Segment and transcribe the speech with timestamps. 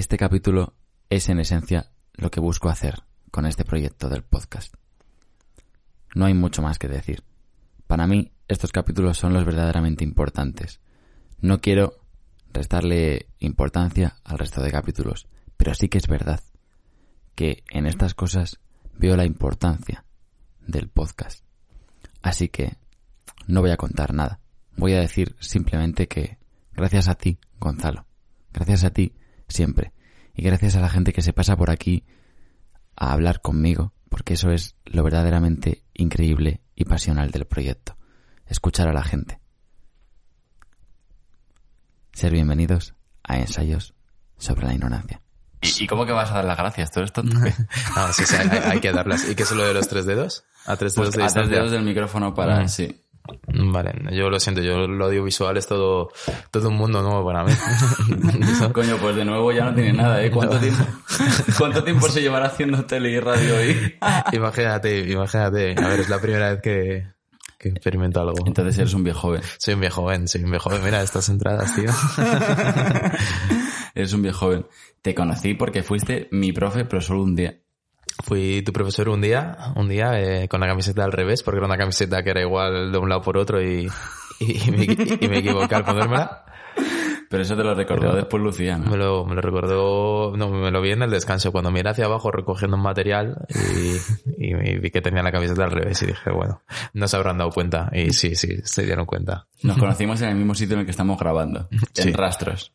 [0.00, 0.72] este capítulo
[1.10, 4.72] es en esencia lo que busco hacer con este proyecto del podcast.
[6.14, 7.22] No hay mucho más que decir.
[7.86, 10.80] Para mí, estos capítulos son los verdaderamente importantes.
[11.42, 11.98] No quiero
[12.50, 15.28] restarle importancia al resto de capítulos,
[15.58, 16.40] pero sí que es verdad
[17.34, 18.58] que en estas cosas
[18.94, 20.06] veo la importancia
[20.66, 21.44] del podcast.
[22.22, 22.78] Así que
[23.46, 24.40] no voy a contar nada.
[24.78, 26.38] Voy a decir simplemente que
[26.72, 28.06] gracias a ti, Gonzalo.
[28.50, 29.12] Gracias a ti
[29.50, 29.92] siempre.
[30.34, 32.04] Y gracias a la gente que se pasa por aquí
[32.96, 37.96] a hablar conmigo, porque eso es lo verdaderamente increíble y pasional del proyecto.
[38.46, 39.40] Escuchar a la gente.
[42.12, 43.94] Ser bienvenidos a ensayos
[44.36, 45.20] sobre la ignorancia.
[45.62, 46.90] ¿Y, y cómo que vas a dar las gracias?
[46.90, 47.22] ¿Todo esto?
[47.96, 49.28] Ah, sí, sí, hay, hay que darlas.
[49.28, 50.44] ¿Y qué es lo de los tres dedos?
[50.66, 51.56] A tres dedos Pues de a tres distancia.
[51.58, 52.62] dedos del micrófono para...
[52.64, 52.68] Mm.
[52.68, 53.00] Sí.
[53.46, 56.10] Vale, yo lo siento, yo lo audiovisual es todo,
[56.50, 57.52] todo un mundo nuevo para mí.
[58.72, 60.30] Coño, pues de nuevo ya no tiene nada, ¿eh?
[60.30, 60.84] ¿Cuánto tiempo,
[61.58, 63.94] ¿cuánto tiempo se llevará haciendo tele y radio hoy?
[64.32, 65.74] imagínate, imagínate.
[65.76, 67.06] A ver, es la primera vez que,
[67.58, 68.46] que experimento algo.
[68.46, 69.42] Entonces eres un viejo joven.
[69.58, 70.84] Soy un viejo joven, soy un viejo joven.
[70.84, 71.90] Mira estas entradas, tío.
[73.94, 74.66] Eres un viejo joven.
[75.02, 77.58] Te conocí porque fuiste mi profe, pero solo un día.
[78.24, 81.66] Fui tu profesor un día, un día eh, con la camiseta al revés, porque era
[81.66, 83.88] una camiseta que era igual de un lado por otro y,
[84.40, 84.84] y, y me,
[85.20, 86.44] y me equivoqué al ponérmela.
[87.28, 88.90] Pero eso te lo recordó Pero- después Lucía, ¿no?
[88.90, 92.06] Me lo, me lo recordó, no, me lo vi en el descanso, cuando miré hacia
[92.06, 93.46] abajo recogiendo un material
[94.36, 97.50] y, vi que tenía la camiseta al revés y dije, bueno, no se habrán dado
[97.52, 97.88] cuenta.
[97.92, 99.46] Y sí, sí, se dieron cuenta.
[99.62, 102.08] Nos conocimos en el mismo sitio en el que estamos grabando, Sí.
[102.08, 102.72] en Rastros.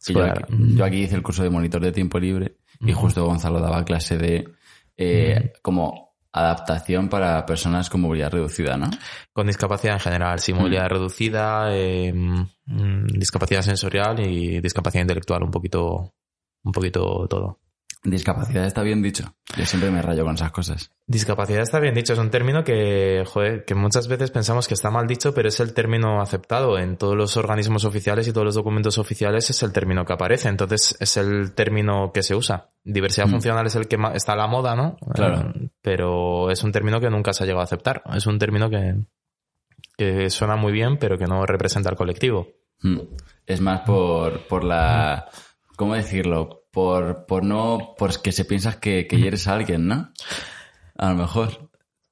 [0.00, 3.26] Fue- yo, aquí, yo aquí hice el curso de monitor de tiempo libre y justo
[3.26, 4.48] Gonzalo daba clase de
[4.98, 8.90] eh, como adaptación para personas con movilidad reducida, ¿no?
[9.32, 15.50] Con discapacidad en general, sí, movilidad reducida, eh, mm, discapacidad sensorial y discapacidad intelectual, un
[15.50, 16.12] poquito,
[16.64, 17.60] un poquito todo.
[18.04, 19.34] Discapacidad está bien dicho.
[19.56, 20.92] Yo siempre me rayo con esas cosas.
[21.06, 24.90] Discapacidad está bien dicho, es un término que, joder, que muchas veces pensamos que está
[24.90, 28.54] mal dicho, pero es el término aceptado en todos los organismos oficiales y todos los
[28.54, 32.70] documentos oficiales es el término que aparece, entonces es el término que se usa.
[32.84, 33.30] Diversidad Mm.
[33.30, 34.96] funcional es el que está a la moda, ¿no?
[35.12, 35.50] Claro.
[35.54, 38.02] Eh, pero es un término que nunca se ha llegado a aceptar.
[38.14, 38.94] Es un término que,
[39.96, 42.46] que suena muy bien, pero que no representa al colectivo.
[42.82, 42.98] Mm.
[43.44, 45.26] Es más por, por la...
[45.76, 46.67] ¿Cómo decirlo?
[46.78, 47.94] Por, por no...
[47.98, 50.12] Por que se piensas que, que eres alguien, ¿no?
[50.96, 51.70] A lo mejor.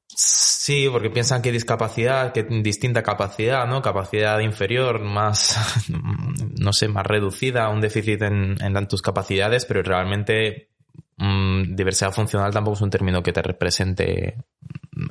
[0.09, 3.81] Sí, porque piensan que discapacidad, que distinta capacidad, ¿no?
[3.81, 5.56] Capacidad inferior, más,
[6.59, 10.71] no sé, más reducida, un déficit en, en tus capacidades, pero realmente
[11.19, 14.37] mm, diversidad funcional tampoco es un término que te represente,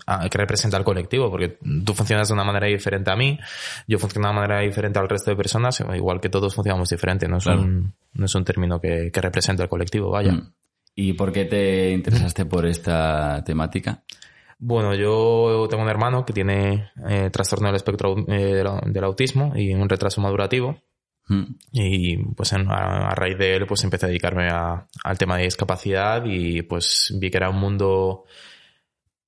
[0.06, 3.40] a- que representa al colectivo, porque tú funcionas de una manera diferente a mí,
[3.88, 7.30] yo funciono de una manera diferente al resto de personas, igual que todos funcionamos diferente,
[7.30, 7.62] no es, Claro.
[7.62, 10.32] un, no es un término que, que represente al colectivo, vaya.
[10.34, 10.54] Mm.
[10.96, 14.04] ¿Y por qué te interesaste por esta temática?
[14.58, 19.52] Bueno, yo tengo un hermano que tiene eh, trastorno del espectro eh, del, del autismo
[19.56, 20.78] y un retraso madurativo.
[21.28, 21.44] Mm.
[21.74, 25.38] Y pues en- a, a raíz de él pues empecé a dedicarme a- al tema
[25.38, 28.24] de discapacidad y pues vi que era un mundo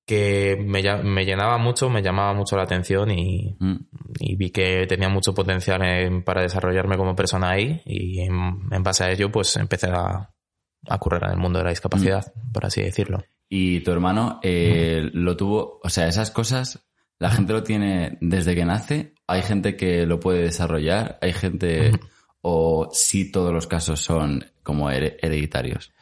[0.08, 3.76] que me, me llenaba mucho, me llamaba mucho la atención y, Mm.
[4.18, 8.32] y vi que tenía mucho potencial en- para desarrollarme como persona ahí y en,
[8.70, 10.30] en base a ello pues empecé a,
[10.88, 13.22] a currar en el mundo de la discapacidad, por así decirlo.
[13.50, 16.88] Y tu hermano eh, lo tuvo, o sea, esas cosas,
[17.18, 21.92] la gente lo tiene desde que nace, hay gente que lo puede desarrollar, hay gente,
[22.40, 25.92] o sí todos los casos son como here- hereditarios.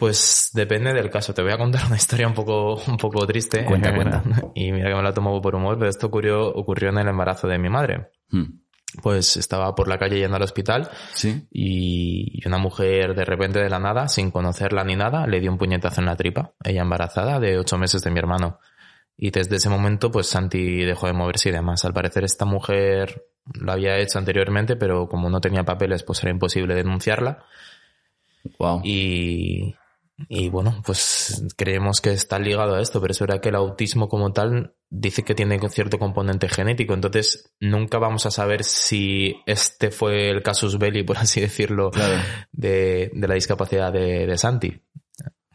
[0.00, 1.32] Pues depende del caso.
[1.34, 3.64] Te voy a contar una historia un poco, un poco triste.
[3.66, 4.22] Cuenta, cuenta.
[4.54, 7.46] Y mira que me la tomo por humor, pero esto ocurrió, ocurrió en el embarazo
[7.46, 8.08] de mi madre.
[8.30, 8.44] Mm.
[9.02, 11.46] Pues estaba por la calle yendo al hospital Sí.
[11.52, 15.58] y una mujer de repente de la nada, sin conocerla ni nada, le dio un
[15.58, 16.54] puñetazo en la tripa.
[16.64, 18.58] Ella embarazada de ocho meses de mi hermano.
[19.16, 21.84] Y desde ese momento, pues Santi dejó de moverse y demás.
[21.84, 26.32] Al parecer esta mujer lo había hecho anteriormente, pero como no tenía papeles, pues era
[26.32, 27.44] imposible denunciarla.
[28.58, 28.80] Wow.
[28.82, 29.76] Y,
[30.28, 34.08] y bueno, pues creemos que está ligado a esto, pero es verdad que el autismo
[34.08, 39.90] como tal dice que tiene cierto componente genético, entonces nunca vamos a saber si este
[39.90, 42.20] fue el casus belli, por así decirlo, Claro.
[42.52, 44.82] de, de la discapacidad de, de Santi.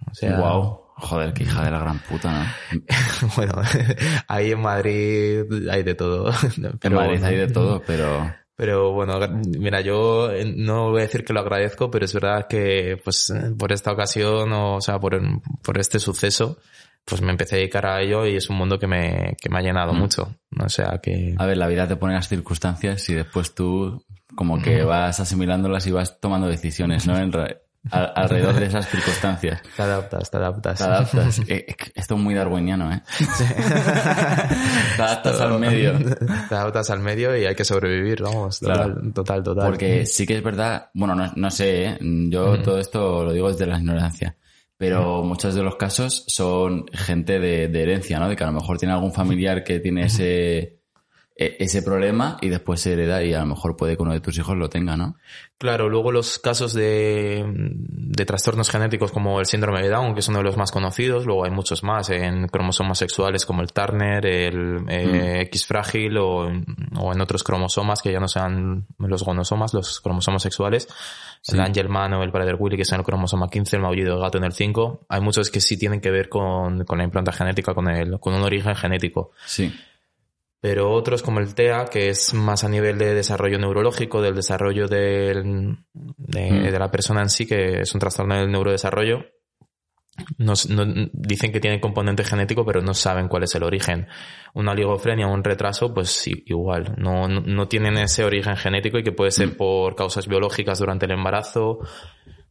[0.10, 0.82] O sea, Wow.
[0.98, 2.80] Joder, qué hija de la gran puta, ¿no?
[3.36, 3.54] bueno,
[4.30, 6.32] ahí en Madrid hay de todo.
[6.82, 8.34] En Madrid hay de todo, pero...
[8.56, 9.20] Pero bueno,
[9.60, 13.30] mira, yo eh, no voy a decir que lo agradezco, pero es verdad que pues
[13.30, 15.20] eh, por esta ocasión, o, sea, por,
[15.62, 16.58] por este suceso,
[17.04, 19.60] pues me empecé a dedicar a ello y es un mundo que me, que me
[19.60, 19.98] ha llenado Mm.
[20.00, 20.36] mucho.
[20.58, 21.36] O sea que...
[21.38, 24.04] A ver, la vida te pone las circunstancias y después tú
[24.36, 27.18] como que vas asimilándolas y vas tomando decisiones, ¿no?
[27.18, 27.32] En
[27.92, 29.62] alrededor de esas circunstancias.
[29.76, 30.78] Te adaptas, te adaptas.
[30.78, 31.40] Te adaptas.
[31.40, 33.02] Eh, eh, esto es muy darwiniano, ¿eh?
[34.98, 35.94] te adaptas al medio.
[36.50, 38.60] Te adaptas al medio y hay que sobrevivir, vamos.
[38.60, 39.68] Total, total, total.
[39.68, 41.98] Porque sí que es verdad, bueno, no, no sé, ¿eh?
[42.02, 44.36] yo todo esto lo digo desde la ignorancia.
[44.78, 48.28] Pero muchos de los casos son gente de, de herencia, ¿no?
[48.28, 50.82] De que a lo mejor tiene algún familiar que tiene ese,
[51.38, 54.38] ese problema y después se hereda y a lo mejor puede que uno de tus
[54.38, 55.18] hijos lo tenga, ¿no?
[55.58, 60.28] Claro, luego los casos de, de, trastornos genéticos como el síndrome de Down, que es
[60.30, 64.26] uno de los más conocidos, luego hay muchos más en cromosomas sexuales como el Turner,
[64.26, 65.42] el eh, mm.
[65.48, 66.48] X frágil o,
[66.98, 70.88] o, en otros cromosomas que ya no sean los gonosomas, los cromosomas sexuales,
[71.48, 74.46] el Angelman o el Prader-Willi que son el cromosoma 15, el maullido de gato en
[74.46, 75.06] el 5.
[75.10, 78.34] Hay muchos que sí tienen que ver con, con la implanta genética, con, el, con
[78.34, 79.32] un origen genético.
[79.46, 79.74] Sí
[80.66, 84.88] pero otros como el TEA, que es más a nivel de desarrollo neurológico, del desarrollo
[84.88, 85.78] de, mm.
[86.18, 89.26] de, la persona en sí, que es un trastorno del neurodesarrollo,
[90.40, 90.54] no,
[91.14, 94.08] dicen que tiene componente genético, pero no saben cuál es el origen.
[94.56, 96.96] Una oligofrenia o un retraso, pues sí, igual.
[96.98, 99.58] No, no, tienen ese origen genético y que puede ser mm.
[99.58, 101.78] por causas biológicas durante el embarazo,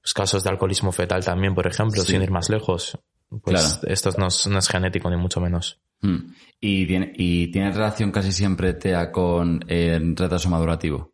[0.00, 2.96] pues casos de alcoholismo fetal también, por ejemplo, sin ir más lejos.
[3.42, 5.81] Pues esto no es genético ni mucho menos.
[6.00, 6.34] Mm.
[6.60, 11.12] ¿Y tiene, ¿Y tiene relación casi siempre TEA con el retraso madurativo?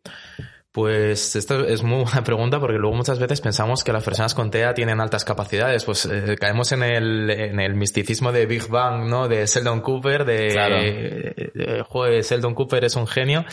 [0.71, 4.49] Pues esto es muy buena pregunta porque luego muchas veces pensamos que las personas con
[4.49, 5.83] TEA tienen altas capacidades.
[5.83, 9.27] Pues eh, caemos en el, en el misticismo de Big Bang, ¿no?
[9.27, 10.77] De Sheldon Cooper, de, claro.
[10.79, 13.45] Eh, joder, Sheldon Cooper es un genio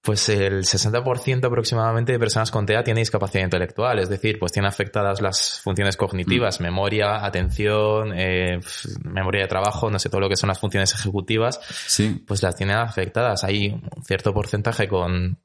[0.00, 4.68] pues el 60% aproximadamente de personas con TEA tiene discapacidad intelectual, es decir, pues tiene
[4.68, 6.62] afectadas las funciones cognitivas, mm.
[6.62, 8.58] memoria, atención, eh,
[9.02, 12.24] memoria de trabajo, no sé, todo lo que son las funciones ejecutivas, sí.
[12.26, 13.44] pues las tiene afectadas.
[13.44, 15.40] Hay un cierto porcentaje con,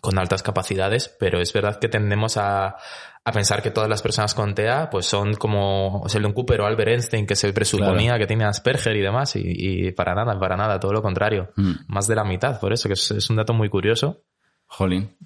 [0.00, 2.76] con altas capacidades, pero es verdad que tendemos a,
[3.24, 6.90] a pensar que todas las personas con TEA pues son como Sheldon Cooper o Albert
[6.90, 10.92] Einstein que se presuponía que tenía Asperger y demás y, para nada, para nada, todo
[10.92, 11.52] lo contrario.
[11.56, 11.72] Mm.
[11.88, 14.24] Más de la mitad, por eso que es, un dato muy curioso.
[14.66, 15.16] Jolín.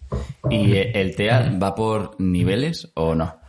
[0.50, 3.40] ¿Y el TEA va por niveles o no?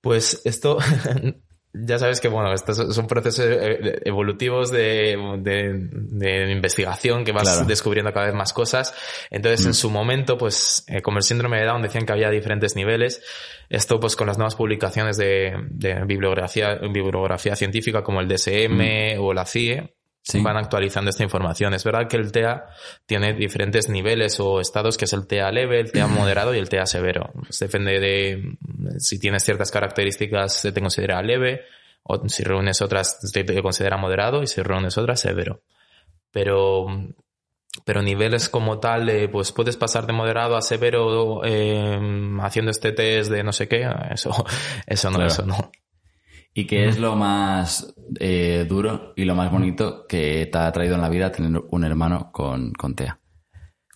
[0.00, 0.78] Pues esto
[1.72, 8.12] ya sabes que, bueno, estos son procesos eh, evolutivos de, de, investigación que vas descubriendo
[8.12, 8.92] cada vez más cosas.
[9.30, 9.74] Entonces, en mm.
[9.74, 13.22] su momento, pues, eh, como el síndrome de Down decían que había diferentes niveles.
[13.68, 19.20] Esto, pues, con las nuevas publicaciones de, de bibliografía, bibliografía científica como el DSM mm.
[19.20, 19.94] o la CIE,
[20.42, 21.74] van actualizando esta información.
[21.74, 22.66] Es verdad que el TEA
[23.06, 26.68] tiene diferentes niveles o estados, que es el TEA leve, el TEA moderado y el
[26.68, 27.32] TEA severo.
[27.58, 28.56] Depende de
[28.98, 31.62] si tienes ciertas características, se te considera leve,
[32.02, 35.62] o si reúnes otras, se te considera moderado, y si reúnes otras, severo.
[36.30, 36.86] Pero,
[37.84, 41.98] pero niveles como tal, pues puedes pasar de moderado a severo eh,
[42.40, 44.30] haciendo este test de no sé qué, eso,
[44.86, 45.70] eso no, eso no.
[46.52, 50.96] ¿Y qué es lo más eh, duro y lo más bonito que te ha traído
[50.96, 53.20] en la vida tener un hermano con, con TEA?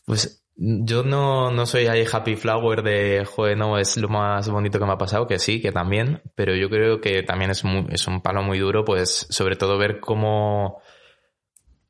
[0.07, 4.79] Pues yo no, no soy ahí happy flower de, joder, no, es lo más bonito
[4.79, 8.07] que me ha pasado, que sí, que también, pero yo creo que también es, es
[8.07, 10.81] un palo muy duro, pues sobre todo ver cómo,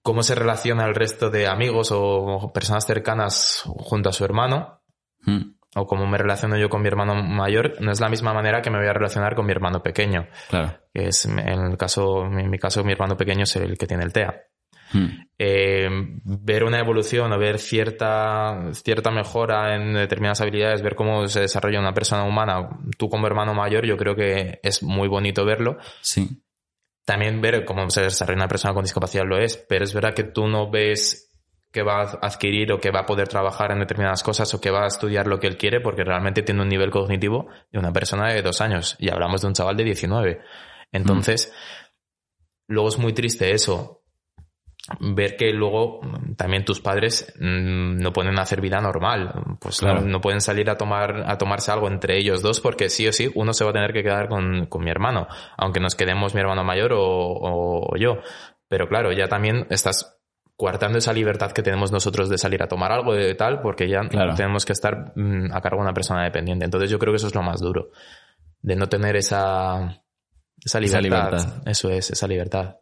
[0.01, 4.81] cómo se relaciona el resto de amigos o personas cercanas junto a su hermano.
[5.27, 8.63] Hmm o como me relaciono yo con mi hermano mayor, no es la misma manera
[8.63, 10.29] que me voy a relacionar con mi hermano pequeño.
[10.49, 10.79] Claro.
[10.93, 14.05] Que es, en el caso, en mi caso, mi hermano pequeño es el que tiene
[14.05, 14.35] el TEA.
[14.93, 15.09] Hmm.
[15.39, 15.89] Eh,
[16.25, 21.81] ver una evolución o ver cierta, cierta mejora en determinadas habilidades, ver cómo se desarrolla
[21.81, 25.79] una persona humana, tú como hermano mayor, yo creo que es muy bonito verlo.
[26.01, 26.43] Sí.
[27.05, 30.25] También ver cómo se desarrolla una persona con discapacidad lo es, pero es verdad que
[30.25, 31.34] tú no ves
[31.75, 34.71] que va a adquirir o que va a poder trabajar en determinadas cosas o que
[34.71, 37.93] va a estudiar lo que él quiere porque realmente tiene un nivel cognitivo de una
[37.93, 40.41] persona de dos años y hablamos de un chaval de 19.
[40.93, 41.53] Entonces,
[42.69, 44.05] luego es muy triste eso,
[45.01, 46.01] ver que luego
[46.37, 51.25] también tus padres mm, no pueden hacer vida normal, pues no, pueden salir a tomar
[51.27, 53.93] a tomarse algo entre ellos dos porque sí o sí uno se va a tener
[53.93, 55.27] que quedar con, con mi hermano,
[55.57, 58.19] aunque nos quedemos mi hermano mayor o, o, yo.
[58.69, 60.14] Pero claro, ya también estás
[60.57, 64.03] coartando esa libertad que tenemos nosotros de salir a tomar algo de tal, porque ya
[64.37, 66.65] tenemos que estar mm, a cargo de una persona dependiente.
[66.65, 67.91] Entonces yo creo que eso es lo más duro,
[68.63, 70.03] de no tener esa,
[70.65, 71.63] esa libertad.
[71.67, 72.77] Eso es, esa libertad.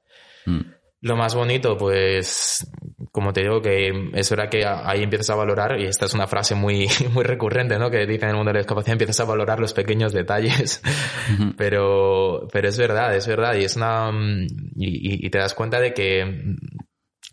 [0.44, 0.60] Mm.
[1.00, 2.70] Lo más bonito, pues,
[3.10, 6.28] como te digo, que es verdad que ahí empiezas a valorar, y esta es una
[6.28, 7.90] frase muy, muy recurrente, ¿no?
[7.90, 10.82] Que dicen en el mundo de la discapacidad, empiezas a valorar los pequeños detalles.
[11.56, 15.80] pero, pero es verdad, es verdad, y es una, mm, y, y te das cuenta
[15.80, 16.56] de que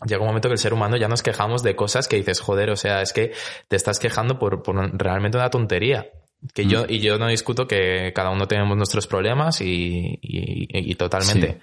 [0.06, 2.70] llega un momento que el ser humano ya nos quejamos de cosas que dices, joder,
[2.70, 3.32] o sea, es que
[3.68, 6.10] te estás quejando por, por realmente una tontería.
[6.54, 10.94] Que yo, y yo no discuto que cada uno tenemos nuestros problemas y, y, y
[10.94, 11.52] totalmente.
[11.52, 11.58] Sí.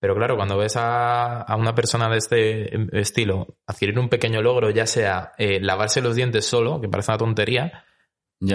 [0.00, 4.70] Pero claro, cuando ves a, a, una persona de este estilo adquirir un pequeño logro,
[4.70, 7.84] ya sea eh, lavarse los dientes solo, que parece una tontería,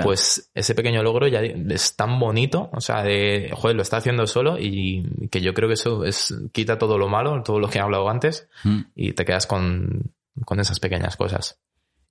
[0.04, 4.26] Pues ese pequeño logro ya es tan bonito, o sea, de, joder, lo está haciendo
[4.28, 7.80] solo y que yo creo que eso es, quita todo lo malo, todo lo que
[7.80, 8.80] he hablado antes Mm.
[8.96, 10.14] y te quedas con,
[10.46, 11.60] con esas pequeñas cosas.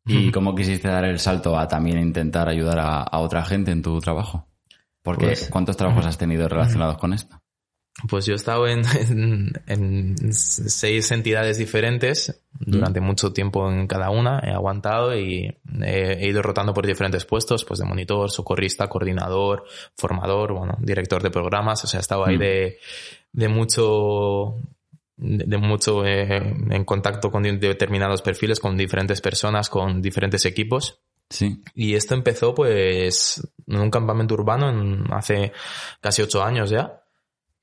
[0.05, 3.83] ¿Y cómo quisiste dar el salto a también intentar ayudar a, a otra gente en
[3.83, 4.47] tu trabajo?
[5.03, 7.41] Porque Pues- ¿cuántos trabajos has tenido relacionados con esto?
[8.09, 14.11] Pues yo he estado en, en, en seis entidades diferentes durante mucho tiempo en cada
[14.11, 18.89] una, he aguantado y he, he ido rotando por diferentes puestos, pues de monitor, socorrista,
[18.89, 19.65] coordinador,
[19.97, 22.41] formador, bueno, director de programas, o sea, he estado ahí Mm.
[22.41, 22.79] de,
[23.33, 24.57] de mucho
[25.17, 26.37] de, de mucho eh,
[26.71, 31.01] en contacto con determinados perfiles, con diferentes personas, con diferentes equipos.
[31.29, 31.63] Sí.
[31.75, 35.53] Y esto empezó pues en un campamento urbano en, hace
[36.01, 37.02] casi ocho años ya,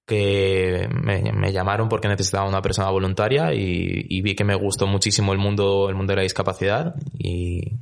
[0.10, 5.40] que me, llamaron porque necesitaba una persona voluntaria y, vi que me gustó muchísimo el
[5.40, 7.78] mundo, el mundo de la discapacidad y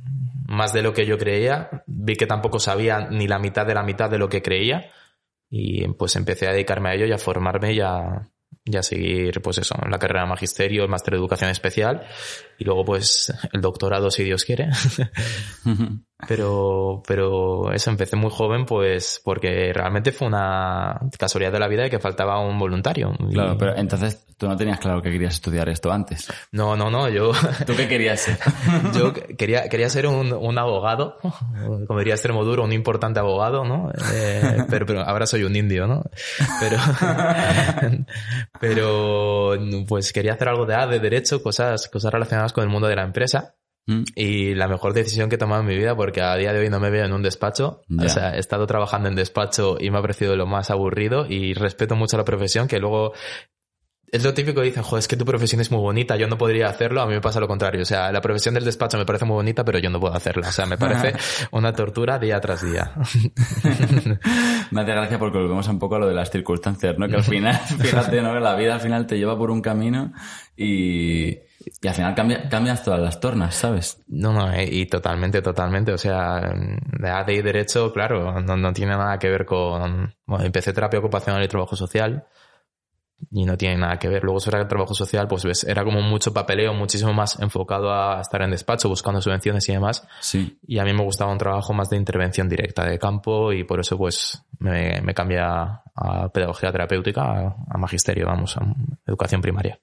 [0.46, 3.82] más de lo que yo creía, vi que tampoco sabía ni la mitad de la
[3.82, 4.90] mitad de lo que creía
[5.50, 8.28] y pues empecé a dedicarme a ello y a formarme y a,
[8.76, 12.06] a seguir pues eso, la carrera de magisterio, el máster de educación especial
[12.58, 14.68] y luego pues el doctorado si Dios quiere.
[16.26, 21.84] Pero, pero eso, empecé muy joven, pues, porque realmente fue una casualidad de la vida
[21.84, 23.12] de que faltaba un voluntario.
[23.20, 26.26] Y- Claro, pero entonces tú no tenías claro que querías estudiar esto antes.
[26.50, 27.30] No, no, no, yo,
[27.66, 28.36] ¿Tú qué querías ser?
[28.94, 31.18] yo quería, quería ser un, un abogado,
[31.86, 33.92] como diría Extremoduro, un importante abogado, ¿no?
[34.12, 36.02] Eh, pero, pero ahora soy un indio, ¿no?
[36.58, 36.78] Pero,
[38.60, 39.52] pero,
[39.86, 42.96] pues quería hacer algo de, ah, de derecho, cosas, cosas relacionadas con el mundo de
[42.96, 43.54] la empresa.
[43.88, 46.60] Mm, Y la mejor decisión que he tomado en mi vida, porque a día de
[46.60, 47.80] hoy no me veo en un despacho.
[47.88, 48.04] Ya.
[48.04, 51.54] O sea, he estado trabajando en despacho y me ha parecido lo más aburrido y
[51.54, 53.14] respeto mucho la profesión, que luego
[54.10, 56.36] es lo típico que dicen, joder, es que tu profesión es muy bonita, yo no
[56.36, 57.80] podría hacerlo, a mí me pasa lo contrario.
[57.80, 60.48] O sea, la profesión del despacho me parece muy bonita, pero yo no puedo hacerla.
[60.48, 61.14] O sea, me parece
[61.52, 62.92] una tortura día tras día.
[64.70, 67.08] Me hace gracia porque volvemos un poco a lo de las circunstancias, ¿no?
[67.08, 68.38] Que al final, fíjate, ¿no?
[68.38, 70.12] La vida al final te lleva por un camino
[70.56, 71.38] y,
[71.80, 74.02] y al final cambia, cambias todas las tornas, ¿sabes?
[74.08, 75.92] No, no, eh, y totalmente, totalmente.
[75.92, 80.14] O sea, de AD y Derecho, claro, no, no tiene nada que ver con...
[80.26, 82.26] Bueno, empecé terapia ocupacional y trabajo social
[83.30, 84.22] y no tiene nada que ver.
[84.22, 88.20] Luego sobre el trabajo social, pues ves, era como mucho papeleo, muchísimo más enfocado a
[88.20, 90.06] estar en despacho, buscando subvenciones y demás.
[90.20, 90.58] Sí.
[90.66, 93.80] Y a mí me gustaba un trabajo más de intervención directa de campo y por
[93.80, 98.62] eso pues me, me cambié a, a pedagogía terapéutica, a, a magisterio, vamos, a
[99.06, 99.78] educación primaria.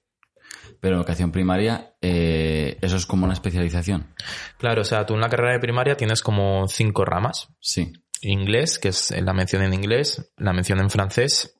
[0.86, 4.14] Pero educación primaria, eh, eso es como una especialización.
[4.56, 7.48] Claro, o sea, tú en la carrera de primaria tienes como cinco ramas.
[7.58, 7.92] Sí.
[8.20, 11.58] inglés, que es la mención en inglés, la mención en francés,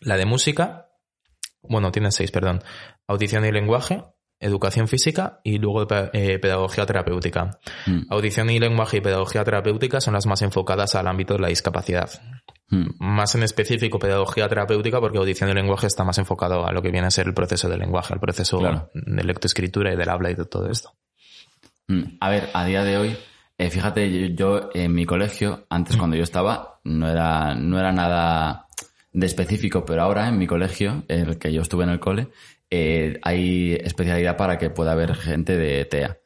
[0.00, 0.92] la de música,
[1.60, 2.62] bueno, tiene seis, perdón,
[3.08, 4.04] audición y lenguaje,
[4.38, 7.58] educación física y luego eh, pedagogía terapéutica.
[7.86, 11.48] Mm, Audición y lenguaje y pedagogía terapéutica son las más enfocadas al ámbito de la
[11.48, 12.10] discapacidad.
[12.68, 12.86] Mm.
[12.98, 16.90] Más en específico pedagogía terapéutica porque audición y lenguaje está más enfocado a lo que
[16.90, 18.90] viene a ser el proceso del lenguaje, al proceso Claro.
[18.94, 20.92] de lectoescritura y del habla y de todo esto.
[21.88, 23.16] Mm, A ver, a día de hoy,
[23.58, 27.92] eh, fíjate, yo, yo en mi colegio, antes cuando yo estaba, no era, no era
[27.92, 28.66] nada
[29.12, 32.28] de específico, pero ahora en mi colegio, el que yo estuve en el cole,
[32.70, 36.18] eh, hay especialidad para que pueda haber gente de TEA.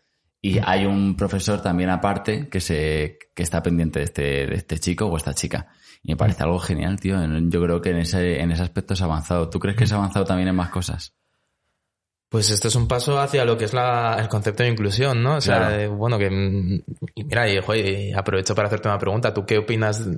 [0.43, 4.79] Y hay un profesor también aparte que se, que está pendiente de este, de este
[4.79, 5.69] chico o esta chica.
[6.03, 7.17] Y me parece algo genial, tío.
[7.49, 9.51] Yo creo que en ese, en ese aspecto es avanzado.
[9.51, 11.15] ¿Tú crees que es avanzado también en más cosas?
[12.31, 15.37] Pues esto es un paso hacia lo que es la, el concepto de inclusión, ¿no?
[15.37, 15.75] O sea, Claro.
[15.75, 16.83] eh, bueno, que mm,
[17.17, 19.35] y mira, y, joder, y aprovecho para hacerte una pregunta.
[19.35, 20.09] ¿Tú qué opinas?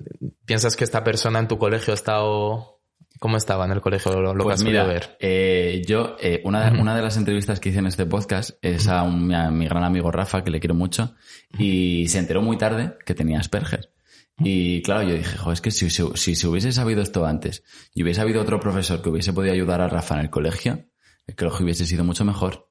[0.45, 2.82] ¿Piensas que esta persona en tu colegio ha estado...
[3.23, 4.11] ¿Cómo estaba en el colegio?
[4.21, 5.17] Lo, lo que Pues has mira, ver.
[5.21, 8.89] eh, yo, eh, una, de, una de las entrevistas que hice en este podcast es
[8.89, 11.15] a un- mi, a mi gran amigo Rafa, que le quiero mucho,
[11.57, 13.93] y se enteró muy tarde que tenía Asperger.
[14.39, 17.63] Y claro, yo dije, jo, es que si, si, si se hubiese sabido esto antes
[17.95, 20.85] y hubiese habido otro profesor que hubiese podido ayudar a Rafa en el colegio,
[21.29, 22.71] el colegio hubiese sido mucho mejor.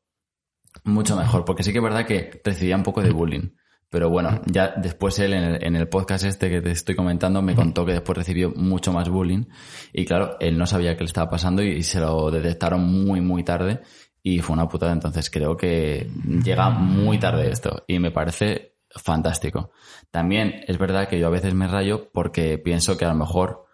[0.84, 3.52] Mucho mejor, porque sí que es verdad que recibía un poco de bullying.
[3.92, 7.42] Pero bueno, ya después él en el, en el podcast este que te estoy comentando
[7.42, 9.44] me contó que después recibió mucho más bullying
[9.92, 13.20] y claro, él no sabía qué le estaba pasando y, y se lo detectaron muy
[13.20, 13.82] muy tarde
[14.24, 14.94] y fue una putada.
[14.94, 16.10] Entonces creo que
[16.42, 19.72] llega muy tarde esto y me parece fantástico.
[20.10, 23.66] También es verdad que yo a veces me rayo porque pienso que a lo mejor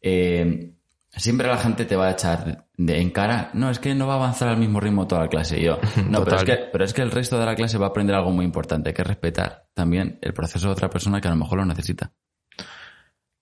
[0.00, 0.74] eh,
[1.10, 4.14] siempre la gente te va a echar de, en cara, no, es que no va
[4.14, 5.58] a avanzar al mismo ritmo toda la clase.
[5.60, 5.78] Y yo,
[6.08, 8.14] no, pero es, que, pero es que el resto de la clase va a aprender
[8.14, 11.36] algo muy importante, que es respetar también el proceso de otra persona que a lo
[11.36, 12.12] mejor lo necesita.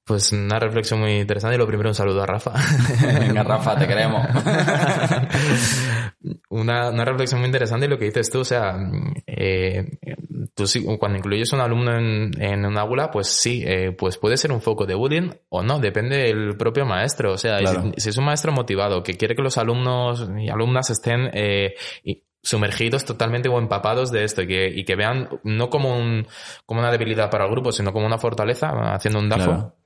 [0.05, 2.53] Pues una reflexión muy interesante y lo primero un saludo a Rafa.
[3.21, 4.27] Venga, Rafa, te queremos.
[6.51, 8.77] una, una, reflexión muy interesante y lo que dices tú, o sea,
[9.27, 9.99] eh,
[10.55, 10.65] tú
[10.99, 14.61] cuando incluyes un alumno en, en un aula, pues sí, eh, pues puede ser un
[14.61, 17.33] foco de bullying o no, depende del propio maestro.
[17.33, 17.61] O sea,
[17.97, 21.77] si, es un maestro motivado que quiere que los alumnos y alumnas estén eh,
[22.43, 26.27] sumergidos totalmente o empapados de esto y que, y que vean no como, un,
[26.67, 29.84] como una debilidad para el grupo, sino como una fortaleza, haciendo un DAFO.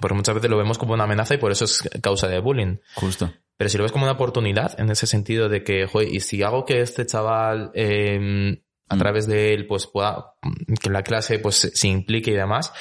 [0.00, 2.78] Porque muchas veces lo vemos como una amenaza y por eso es causa de bullying.
[2.94, 3.32] Justo.
[3.56, 6.42] Pero si lo ves como una oportunidad, en ese sentido de que, joder, y si
[6.42, 8.98] hago que este chaval eh, a mm.
[8.98, 10.34] través de él pues pueda,
[10.82, 12.72] que la clase pues se implique y demás.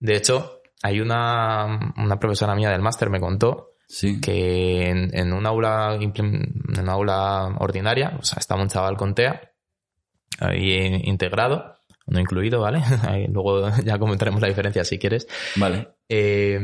[0.00, 3.74] De hecho, hay una, una profesora mía del máster me contó
[4.22, 9.14] que en, en, un aula, en una aula ordinaria, o sea, estaba un chaval con
[9.14, 9.52] TEA,
[10.40, 12.82] ahí integrado, no incluido, ¿vale?
[13.32, 15.28] luego ya comentaremos la diferencia si quieres.
[15.56, 15.93] Vale.
[16.08, 16.58] Eh,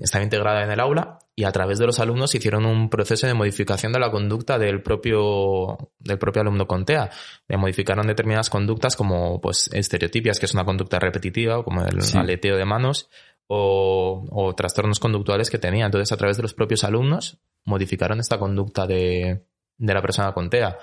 [0.00, 3.34] estaba integrada en el aula y a través de los alumnos hicieron un proceso de
[3.34, 7.10] modificación de la conducta del propio, del propio alumno con TEA.
[7.46, 12.56] Le modificaron determinadas conductas como pues estereotipias, que es una conducta repetitiva, como el aleteo
[12.56, 13.10] de manos,
[13.48, 15.84] o, o trastornos conductuales que tenía.
[15.84, 19.44] Entonces, a través de los propios alumnos, modificaron esta conducta de,
[19.76, 20.78] de la persona con TEA.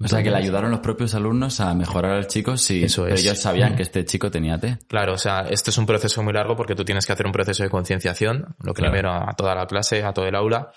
[0.00, 3.74] O sea, que le ayudaron los propios alumnos a mejorar al chico si ellos sabían
[3.74, 4.78] que este chico tenía T.
[4.86, 7.32] Claro, o sea, esto es un proceso muy largo porque tú tienes que hacer un
[7.32, 10.70] proceso de concienciación, lo primero a toda la clase, a todo el aula,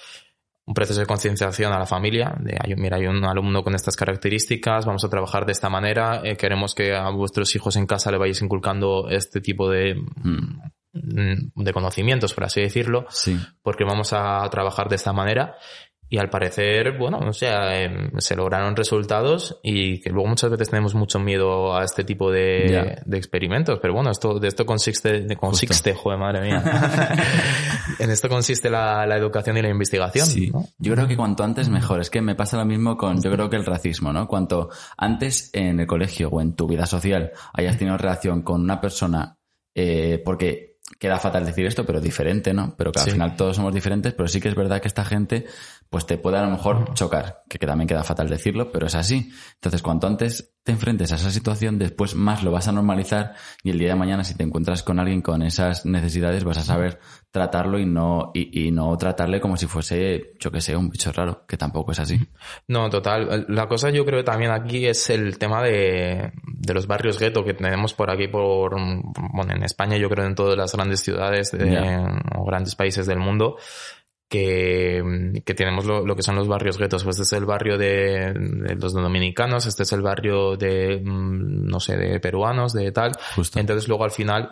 [0.65, 4.85] un proceso de concienciación a la familia, de mira, hay un alumno con estas características,
[4.85, 8.17] vamos a trabajar de esta manera, eh, queremos que a vuestros hijos en casa le
[8.17, 11.63] vayáis inculcando este tipo de, mm.
[11.63, 13.37] de conocimientos, por así decirlo, sí.
[13.61, 15.57] porque vamos a trabajar de esta manera
[16.13, 20.69] y al parecer, bueno, o sea, em, se lograron resultados y que luego muchas veces
[20.69, 25.21] tenemos mucho miedo a este tipo de, de experimentos, pero bueno, esto, de esto consiste,
[25.21, 26.61] de, consiste, joder, madre mía.
[27.99, 30.25] en esto consiste la, la, educación y la investigación.
[30.27, 30.51] Sí.
[30.79, 32.01] Yo creo que cuanto antes mejor.
[32.01, 34.27] Es que me pasa lo mismo con, yo creo que el racismo, ¿no?
[34.27, 38.81] Cuanto antes en el colegio o en tu vida social hayas tenido relación con una
[38.81, 39.37] persona,
[39.73, 42.75] eh, porque queda fatal decir esto, pero diferente, ¿no?
[42.77, 45.45] Pero que al final todos somos diferentes, pero sí que es verdad que esta gente,
[45.91, 49.29] pues te puede a lo mejor chocar, que, también queda fatal decirlo, pero es así.
[49.55, 53.71] Entonces, cuanto antes te enfrentes a esa situación, después más lo vas a normalizar y
[53.71, 56.99] el día de mañana si te encuentras con alguien con esas necesidades vas a saber
[57.29, 61.11] tratarlo y no, y, y no tratarle como si fuese, yo que sé, un bicho
[61.11, 62.17] raro, que tampoco es así.
[62.69, 63.47] No, total.
[63.49, 67.43] La cosa yo creo que también aquí es el tema de, de los barrios gueto
[67.43, 68.77] que tenemos por aquí, por,
[69.33, 73.57] bueno, en España yo creo en todas las grandes ciudades o grandes países del mundo
[74.31, 77.03] que, que tenemos lo, lo, que son los barrios guetos.
[77.03, 81.67] Pues este es el barrio de, de, los dominicanos, este es el barrio de, mm,
[81.67, 83.11] no sé, de peruanos, de tal.
[83.35, 83.59] Justo.
[83.59, 84.51] Entonces luego al final,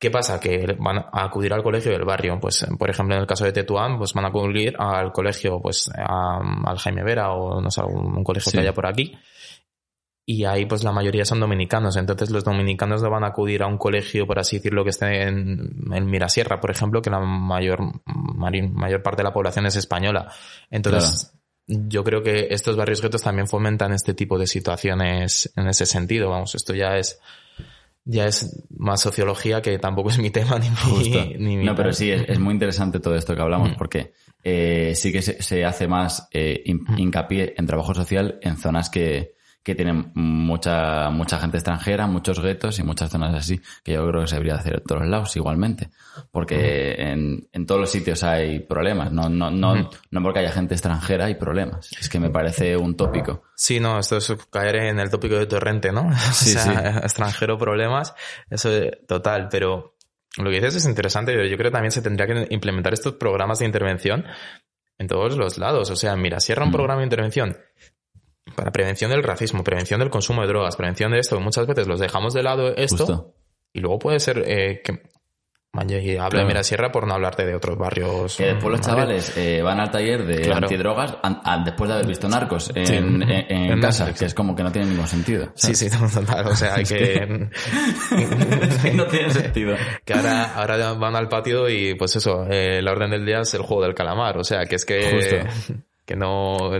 [0.00, 0.40] ¿qué pasa?
[0.40, 2.40] Que van a acudir al colegio del barrio.
[2.40, 5.88] Pues, por ejemplo, en el caso de Tetuán, pues van a acudir al colegio, pues,
[5.96, 8.56] a, al Jaime Vera o no sé, un colegio sí.
[8.56, 9.16] que haya por aquí
[10.28, 13.68] y ahí pues la mayoría son dominicanos, entonces los dominicanos no van a acudir a
[13.68, 17.78] un colegio, por así decirlo, que esté en, en Mirasierra, por ejemplo, que la mayor,
[18.04, 20.32] mayor parte de la población es española.
[20.68, 21.32] Entonces,
[21.66, 21.84] claro.
[21.88, 26.28] yo creo que estos barrios guetos también fomentan este tipo de situaciones en ese sentido,
[26.28, 27.20] vamos, esto ya es
[28.08, 31.92] ya es más sociología que tampoco es mi tema ni mi, ni mi No, pero
[31.92, 33.74] sí, es, es, muy interesante todo esto que hablamos, mm.
[33.76, 34.12] porque
[34.42, 36.64] eh, sí que se, se hace más eh,
[36.96, 39.35] hincapié en trabajo social en zonas que,
[39.66, 44.20] que tienen mucha, mucha gente extranjera, muchos guetos y muchas zonas así, que yo creo
[44.20, 45.90] que se debería hacer en todos los lados igualmente.
[46.30, 50.74] Porque en, en todos los sitios hay problemas, no, no, no, no porque haya gente
[50.74, 51.90] extranjera hay problemas.
[51.98, 53.42] Es que me parece un tópico.
[53.56, 56.10] Sí, no, esto es caer en el tópico de torrente, ¿no?
[56.32, 56.98] Sí, o sea, sí.
[56.98, 58.14] extranjero problemas,
[58.48, 59.96] eso es total, pero
[60.38, 63.14] lo que dices es interesante, pero yo creo que también se tendría que implementar estos
[63.14, 64.26] programas de intervención
[64.96, 65.90] en todos los lados.
[65.90, 67.56] O sea, mira, cierra un programa de intervención
[68.54, 72.00] para prevención del racismo, prevención del consumo de drogas, prevención de esto, muchas veces los
[72.00, 73.34] dejamos de lado esto Justo.
[73.72, 75.02] y luego puede ser eh, que
[75.82, 76.38] y habla claro.
[76.38, 78.36] de Mirasierra por no hablarte de otros barrios.
[78.36, 80.66] Que después los chavales eh, van al taller de claro.
[80.66, 82.94] antidrogas an, an, después de haber visto narcos en, sí.
[82.94, 85.52] en, en, en casa, que es como que no tiene ningún sentido.
[85.54, 85.78] ¿sabes?
[85.78, 86.46] Sí, sí, total.
[86.46, 87.26] O sea, hay que.
[88.94, 89.76] no tiene sentido.
[90.04, 93.52] Que ahora, ahora van al patio y pues eso, eh, la orden del día es
[93.54, 94.38] el juego del calamar.
[94.38, 95.10] O sea, que es que.
[95.10, 95.74] Justo
[96.06, 96.70] que no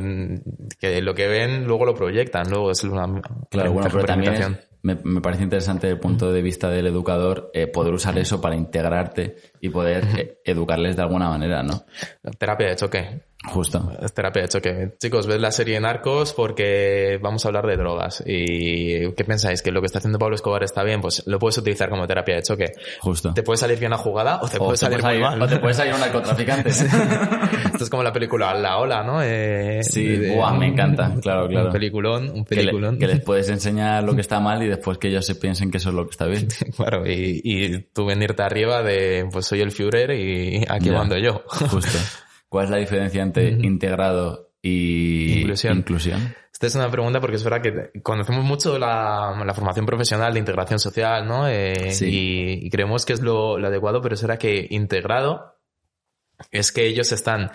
[0.78, 4.48] que lo que ven luego lo proyectan luego es una claro bueno pero también es,
[4.82, 8.54] me, me, parece interesante el punto de vista del educador eh, poder usar eso para
[8.54, 11.84] integrarte y poder eh, educarles de alguna manera no
[12.38, 13.92] terapia de choque Justo.
[14.02, 14.92] Es terapia de choque.
[15.00, 18.22] Chicos, ved la serie Narcos porque vamos a hablar de drogas.
[18.26, 19.62] ¿Y qué pensáis?
[19.62, 21.00] ¿Que lo que está haciendo Pablo Escobar está bien?
[21.00, 22.72] Pues lo puedes utilizar como terapia de choque.
[23.00, 23.32] Justo.
[23.34, 25.40] Te puede salir bien la jugada o te puede salir muy mal.
[25.40, 26.70] O te puede salir un narcotraficante.
[26.70, 29.22] Esto es como la película La Ola, ¿no?
[29.22, 31.66] Eh, sí, de- buah, me encanta, claro, claro.
[31.66, 32.98] Un peliculón, un Que, le- peliculón.
[32.98, 35.78] que les puedes enseñar lo que está mal y después que ellos se piensen que
[35.78, 36.48] eso es lo que está bien.
[36.76, 41.42] Claro, y, y tú venirte arriba de, pues soy el Führer y aquí mando yo.
[41.46, 41.98] Justo.
[42.48, 45.78] ¿Cuál es la diferencia entre integrado y Inclusión.
[45.78, 46.34] inclusión?
[46.52, 50.38] Esta es una pregunta porque es verdad que conocemos mucho la, la formación profesional de
[50.38, 51.46] integración social, ¿no?
[51.48, 52.06] Eh, Sí.
[52.08, 55.52] y, y creemos que es lo, lo adecuado, pero es verdad que integrado
[56.50, 57.50] es que ellos están,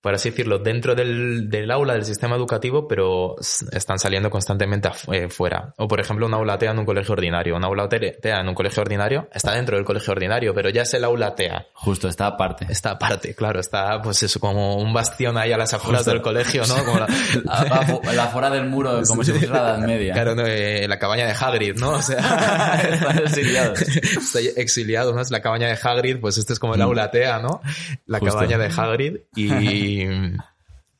[0.00, 3.36] por así decirlo, dentro del, del aula del sistema educativo, pero
[3.72, 5.74] están saliendo constantemente eh, fuera.
[5.76, 7.56] O, por ejemplo, un aula TEA en un colegio ordinario.
[7.56, 10.94] Un aula TEA en un colegio ordinario está dentro del colegio ordinario, pero ya es
[10.94, 11.66] el aula TEA.
[11.74, 12.66] Justo, está aparte.
[12.68, 16.12] Está aparte, claro, está pues eso como un bastión ahí a las afueras Justo.
[16.12, 16.84] del colegio, ¿no?
[16.84, 17.06] Como la,
[18.14, 20.12] La fuera del muro, como si fuese la Edad Media.
[20.14, 21.90] Claro, no, eh, la cabaña de Hagrid, ¿no?
[21.90, 23.80] O sea, Están exiliados.
[23.82, 25.20] Estoy exiliado, ¿no?
[25.20, 26.84] Es la cabaña de Hagrid, pues este es como el Mm.
[26.84, 27.60] aula TEA, ¿no?
[28.06, 28.34] La Justo.
[28.36, 29.89] cabaña de Hagrid y...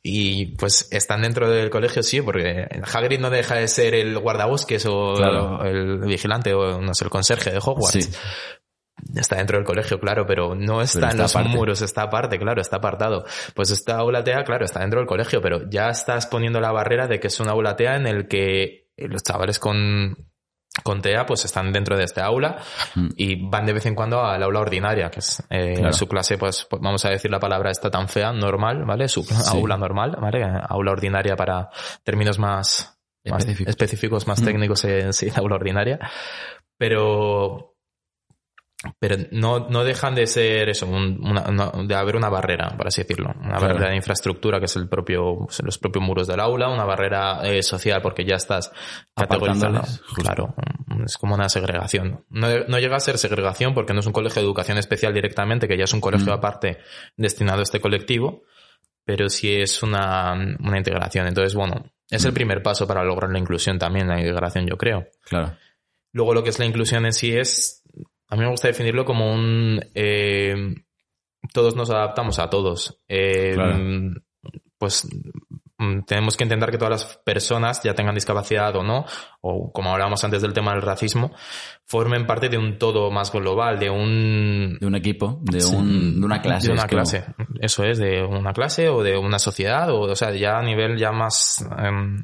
[0.03, 4.87] Y pues están dentro del colegio, sí, porque Hagrid no deja de ser el guardabosques
[4.87, 5.63] o Claro.
[5.65, 8.05] el vigilante o no sé, el conserje de Hogwarts.
[8.07, 8.11] Sí.
[9.17, 11.57] Está dentro del colegio, claro, pero no está Pero en los aparte.
[11.57, 13.25] muros, está aparte, claro, está apartado.
[13.55, 17.07] Pues esta aula TEA, claro, está dentro del colegio, pero ya estás poniendo la barrera
[17.07, 20.30] de que es una aula TEA en el que los chavales con,
[20.85, 22.59] con TEA pues están dentro de este aula
[22.95, 23.09] Mm.
[23.17, 25.93] y van de vez en cuando al aula ordinaria, que es eh, Claro.
[25.93, 29.09] su clase, pues, pues vamos a decir la palabra esta tan fea, normal, ¿vale?
[29.09, 30.45] Su aula normal, ¿vale?
[30.69, 31.71] Aula ordinaria para
[32.05, 33.71] términos más, más Específicos.
[33.71, 34.45] específicos, más Mm.
[34.45, 35.99] técnicos, eh, sí, aula ordinaria.
[36.79, 37.70] Pero
[38.99, 42.87] pero no, no dejan de ser eso, un- una- una- de haber una barrera, por
[42.87, 43.31] así decirlo.
[43.39, 43.75] Una Claro.
[43.75, 47.63] barrera de infraestructura, que es el propio, los propios muros del aula, una barrera eh,
[47.63, 48.73] social, porque ya estás
[49.15, 49.83] categorizado.
[50.15, 50.55] Claro,
[50.87, 52.25] mm, es como una segregación.
[52.31, 55.69] No, no llega a ser segregación porque no es un colegio de educación especial directamente,
[55.69, 56.37] que ya es un colegio Mm.
[56.39, 56.79] aparte
[57.17, 58.45] destinado a este colectivo,
[59.05, 61.27] pero sí es una, una integración.
[61.27, 62.35] Entonces, bueno, es el Mm.
[62.35, 65.07] primer paso para lograr la inclusión también, la integración, yo creo.
[65.23, 65.55] Claro.
[66.13, 67.80] Luego lo que es la inclusión en sí es,
[68.31, 70.75] a mí me gusta definirlo como un, eh,
[71.53, 73.01] todos nos adaptamos a todos.
[73.09, 73.79] Eh, Claro.
[74.79, 75.07] Pues
[75.77, 79.05] mm, tenemos que intentar que todas las personas, ya tengan discapacidad o no,
[79.43, 81.33] o como hablábamos antes del tema del racismo,
[81.85, 84.79] formen parte de un todo más global, de un...
[84.81, 85.75] De un equipo, de, Sí.
[85.77, 86.69] un, de una clase.
[86.69, 87.25] De una es clase.
[87.61, 90.97] Eso es, de una clase o de una sociedad, o, o sea, ya a nivel
[90.97, 92.23] ya más, em,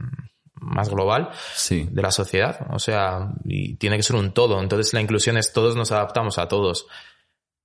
[0.67, 1.89] más global Sí.
[1.91, 2.67] de la sociedad.
[2.71, 4.61] O sea, y tiene que ser un todo.
[4.61, 6.87] Entonces la inclusión es todos nos adaptamos a todos.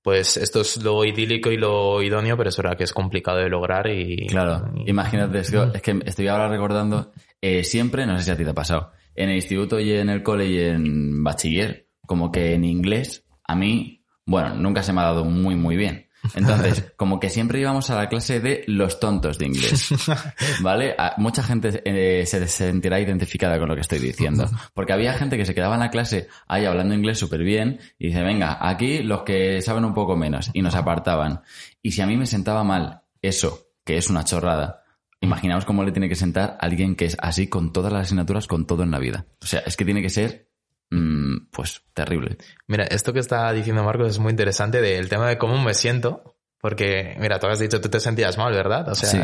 [0.02, 3.48] Pues esto es lo idílico y lo idóneo, pero es verdad que es complicado de
[3.48, 4.26] lograr y...
[4.26, 8.36] Claro, imagínate, es que, es que estoy ahora recordando, eh, siempre, no sé si a
[8.36, 12.32] ti te ha pasado, en el instituto y en el cole y en bachiller, como
[12.32, 16.08] que en inglés, a mí, bueno, nunca se me ha dado muy, muy bien.
[16.34, 19.88] Entonces, como que siempre íbamos a la clase de los tontos de inglés.
[20.60, 20.94] ¿Vale?
[20.96, 24.48] A- mucha gente eh, se sentirá identificada con lo que estoy diciendo.
[24.74, 28.08] Porque había gente que se quedaba en la clase ahí hablando inglés súper bien y
[28.08, 30.50] dice, venga, aquí los que saben un poco menos.
[30.52, 31.42] Y nos apartaban.
[31.82, 34.84] Y si a mí me sentaba mal eso, que es una chorrada,
[35.20, 38.46] imaginaos cómo le tiene que sentar a alguien que es así con todas las asignaturas,
[38.46, 39.26] con todo en la vida.
[39.42, 40.48] O sea, es que tiene que ser,
[40.94, 42.36] mm, pues, terrible.
[42.66, 46.36] Mira, esto que está diciendo Marcos es muy interesante del tema de cómo me siento.
[46.60, 48.88] Porque, mira, tú has dicho tú te sentías mal, ¿verdad?
[48.88, 49.18] O sea, Sí.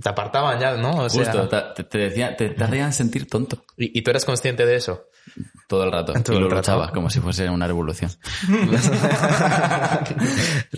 [0.00, 0.92] te apartaban ya, ¿no?
[0.92, 4.24] O sea, Justo, te, te decía, te, te hacían sentir tonto y, y tú eres
[4.24, 5.08] consciente de eso.
[5.68, 6.12] todo el rato.
[6.24, 8.10] Todo y lo luchabas como si fuese una revolución.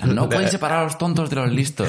[0.05, 1.89] No pueden separar a los tontos de los listos.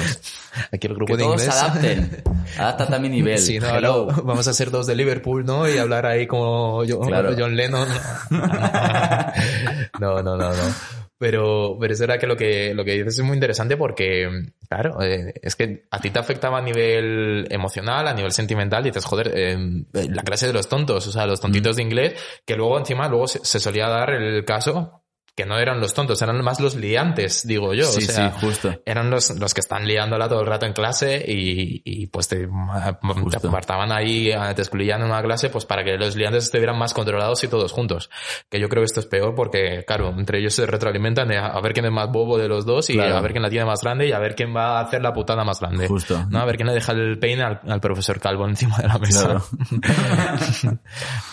[0.72, 1.56] Aquí el grupo Que de todos inglés.
[1.62, 2.22] adapten.
[2.58, 3.38] Adáptate a mi nivel.
[3.38, 4.06] Sí, no, Hello.
[4.24, 5.68] vamos a ser dos de Liverpool, ¿no?
[5.68, 7.34] Y hablar ahí como John, Claro.
[7.38, 7.88] John Lennon.
[10.00, 10.74] No, no, no, no.
[11.18, 14.26] Pero, pero es verdad que lo que, lo que dices es muy interesante porque,
[14.70, 18.88] claro, eh, es que a ti te afectaba a nivel emocional, a nivel sentimental, y
[18.88, 19.58] dices, joder, eh,
[19.92, 22.14] la clase de los tontos, o sea, los tontitos de inglés,
[22.46, 24.99] que luego encima, luego se, se solía dar el caso
[25.40, 27.84] que no eran los tontos, eran más los liantes, digo yo.
[27.84, 28.74] Sí, o sea, sí, justo.
[28.84, 32.46] eran los, los que están liándola todo el rato en clase y, y pues te,
[32.46, 36.92] te apartaban ahí, te excluían en una clase pues para que los liantes estuvieran más
[36.94, 38.10] controlados y todos juntos.
[38.50, 41.46] Que yo creo que esto es peor porque, claro, entre ellos se retroalimentan de a,
[41.46, 43.16] a ver quién es más bobo de los dos y Claro.
[43.16, 45.12] a ver quién la tiene más grande y a ver quién va a hacer la
[45.12, 45.88] putada más grande.
[45.88, 46.26] Justo.
[46.30, 46.38] ¿no?
[46.40, 49.24] A ver quién le deja el peine al, al profesor Calvo encima de la mesa.
[49.24, 49.44] Claro.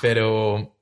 [0.02, 0.77] pero,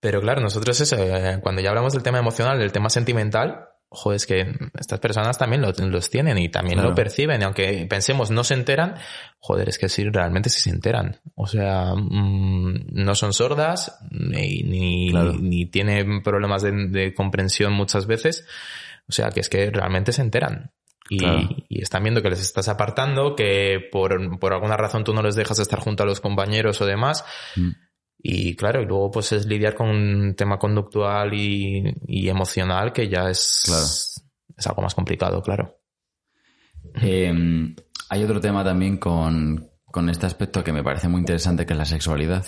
[0.00, 4.16] pero claro, nosotros eso, eh, cuando ya hablamos del tema emocional, del tema sentimental, joder,
[4.16, 6.90] es que estas personas también lo- los tienen y también Claro.
[6.90, 7.40] lo perciben.
[7.40, 8.94] Y aunque pensemos no se enteran,
[9.40, 11.20] joder, es que sí, realmente sí se enteran.
[11.34, 15.32] O sea, mm, no son sordas ni, ni, Claro.
[15.40, 18.46] ni tienen problemas de, de comprensión muchas veces.
[19.08, 20.70] O sea, que es que realmente se enteran.
[21.08, 21.48] Y, Claro.
[21.68, 25.34] y están viendo que les estás apartando, que por, por alguna razón tú no les
[25.34, 27.24] dejas estar junto a los compañeros o demás.
[27.56, 27.70] Mm.
[28.22, 33.08] Y claro, y luego pues es lidiar con un tema conductual y, y emocional que
[33.08, 33.84] ya es, Claro.
[34.58, 35.78] es algo más complicado, claro.
[37.02, 37.74] Eh,
[38.08, 41.78] hay otro tema también con, con este aspecto que me parece muy interesante, que es
[41.78, 42.44] la sexualidad.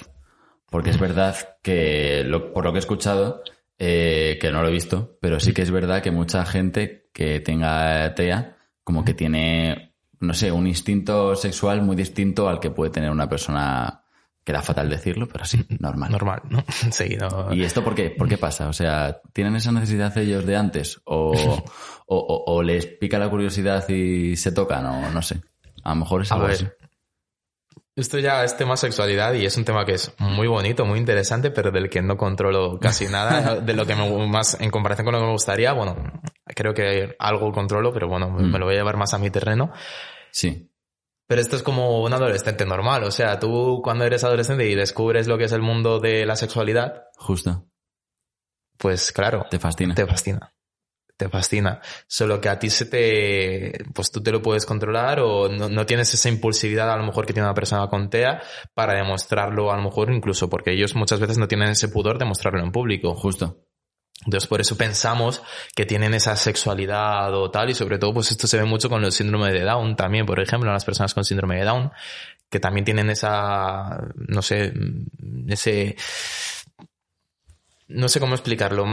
[0.70, 3.42] Porque es verdad que, lo- por lo que he escuchado,
[3.78, 7.40] eh, que no lo he visto, pero sí que es verdad que mucha gente que
[7.40, 12.90] tenga TEA, como que tiene, no sé, un instinto sexual muy distinto al que puede
[12.90, 14.01] tener una persona,
[14.44, 16.10] queda fatal decirlo, pero sí, normal.
[16.10, 16.64] Normal, ¿no?
[16.90, 17.48] Seguido.
[17.52, 18.10] ¿Y esto por qué?
[18.10, 18.68] ¿Por qué pasa?
[18.68, 21.00] O sea, ¿tienen esa necesidad ellos de antes?
[21.04, 21.32] ¿O,
[22.06, 24.84] o, o- o les pica la curiosidad y se tocan?
[24.86, 25.40] O no sé.
[25.84, 26.56] A lo mejor es A algo ver.
[26.56, 26.66] así.
[27.94, 31.50] Esto ya es tema sexualidad y es un tema que es muy bonito, muy interesante,
[31.50, 33.56] pero del que no controlo casi nada.
[33.60, 35.96] De lo que me más, en comparación con lo que me gustaría, bueno,
[36.46, 38.50] creo que algo controlo, pero bueno, me- Mm.
[38.52, 39.72] me lo voy a llevar más a mi terreno.
[40.30, 40.71] Sí,
[41.32, 43.04] Pero esto es como un adolescente normal.
[43.04, 46.36] O sea, tú cuando eres adolescente y descubres lo que es el mundo de la
[46.36, 47.64] sexualidad, justo.
[48.76, 49.94] pues claro, Te fascina.
[49.94, 50.52] te fascina.
[51.16, 51.80] Te fascina.
[52.06, 55.86] Solo que a ti se te, pues tú te lo puedes controlar o no, no
[55.86, 58.42] tienes esa impulsividad a lo mejor que tiene una persona con TEA
[58.74, 62.26] para demostrarlo a lo mejor incluso porque ellos muchas veces no tienen ese pudor de
[62.26, 63.14] mostrarlo en público.
[63.14, 63.64] Justo.
[64.24, 65.42] Entonces por eso pensamos
[65.74, 69.02] que tienen esa sexualidad o tal y sobre todo pues esto se ve mucho con
[69.02, 71.90] los síndromes de Down también, por ejemplo, las personas con síndrome de Down
[72.48, 74.74] que también tienen esa, no sé,
[75.48, 75.96] ese,
[77.88, 78.84] no sé cómo explicarlo,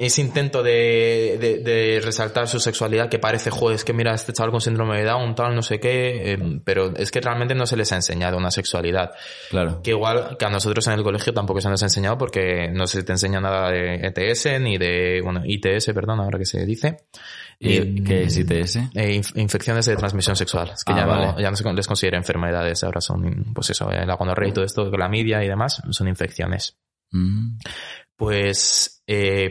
[0.00, 4.32] ese intento de, de, de resaltar su sexualidad que parece, joder, es que mira, este
[4.32, 7.66] chaval con síndrome de Down, tal, no sé qué, eh, pero es que realmente no
[7.66, 9.10] se les ha enseñado una sexualidad.
[9.50, 9.82] Claro.
[9.82, 12.86] Que igual que a nosotros en el colegio tampoco se nos ha enseñado porque no
[12.86, 17.08] se te enseña nada de ETS ni de, bueno, ITS, perdón, ahora que se dice.
[17.58, 18.76] ¿Y Eh, qué es ITS?
[18.94, 20.70] eh, inf- infecciones de transmisión sexual.
[20.74, 23.90] Es que Ah, ya, no, ya no se les considera enfermedades, ahora son, pues eso,
[23.90, 26.78] la gonorrea y todo esto, la media y demás, son infecciones.
[27.10, 27.58] Mm,
[28.18, 29.48] Pues, eh,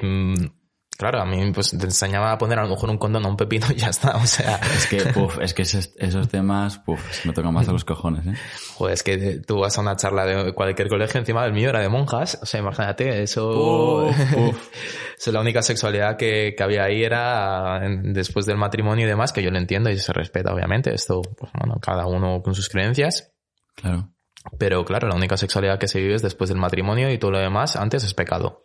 [0.97, 3.37] claro, a mí pues te enseñaba a poner a lo mejor un condón a un
[3.37, 7.25] pepino y ya está, o sea, Es que, puf, es que esos, esos temas, puf,
[7.25, 8.33] me tocan más a los cojones, ¿eh?
[8.75, 11.79] Joder, es que tú vas a una charla de cualquier colegio, encima del mío era
[11.79, 12.37] de monjas.
[12.41, 14.07] O sea, imagínate, eso...
[14.07, 14.69] Uf, uf.
[15.17, 19.41] eso, la única sexualidad que, que había ahí era después del matrimonio y demás, que
[19.41, 20.93] yo lo entiendo y se respeta, obviamente.
[20.93, 23.31] Esto, pues bueno, cada uno con sus creencias.
[23.75, 24.11] Claro.
[24.57, 27.39] Pero claro, la única sexualidad que se vive es después del matrimonio y todo lo
[27.39, 28.63] demás antes es pecado.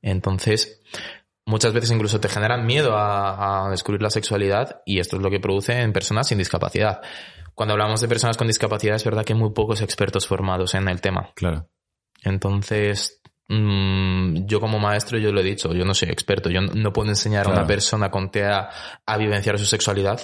[0.00, 0.80] Entonces,
[1.44, 5.30] muchas veces incluso te generan miedo a, a descubrir la sexualidad y esto es lo
[5.30, 7.00] que produce en personas sin discapacidad.
[7.54, 10.88] Cuando hablamos de personas con discapacidad es verdad que hay muy pocos expertos formados en
[10.88, 11.32] el tema.
[11.34, 11.68] Claro.
[12.22, 16.72] Entonces, mm, yo como maestro, yo lo he dicho, yo no soy experto, yo no,
[16.74, 18.70] no puedo enseñar a una persona con TEA
[19.04, 20.20] a vivenciar su sexualidad,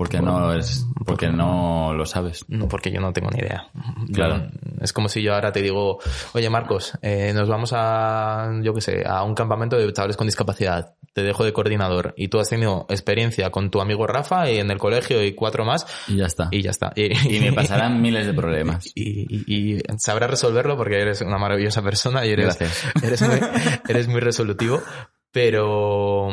[0.00, 2.46] Porque no es, porque no lo sabes.
[2.48, 3.68] no, porque yo no tengo ni idea.
[4.14, 4.46] Claro.
[4.80, 5.98] Es como si yo ahora te digo,
[6.32, 10.26] oye Marcos, eh, nos vamos a, yo qué sé, a un campamento de chavales con
[10.26, 10.94] discapacidad.
[11.12, 14.70] Te dejo de coordinador y tú has tenido experiencia con tu amigo Rafa y en
[14.70, 16.48] el colegio y cuatro más Y ya está.
[16.50, 16.92] y ya está.
[16.96, 18.86] Y, Y me pasarán miles de problemas.
[18.94, 22.84] y, y- y sabrás resolverlo porque eres una maravillosa persona y eres, Gracias.
[23.02, 23.38] eres, muy,
[23.86, 24.80] eres muy resolutivo.
[25.32, 26.28] Pero,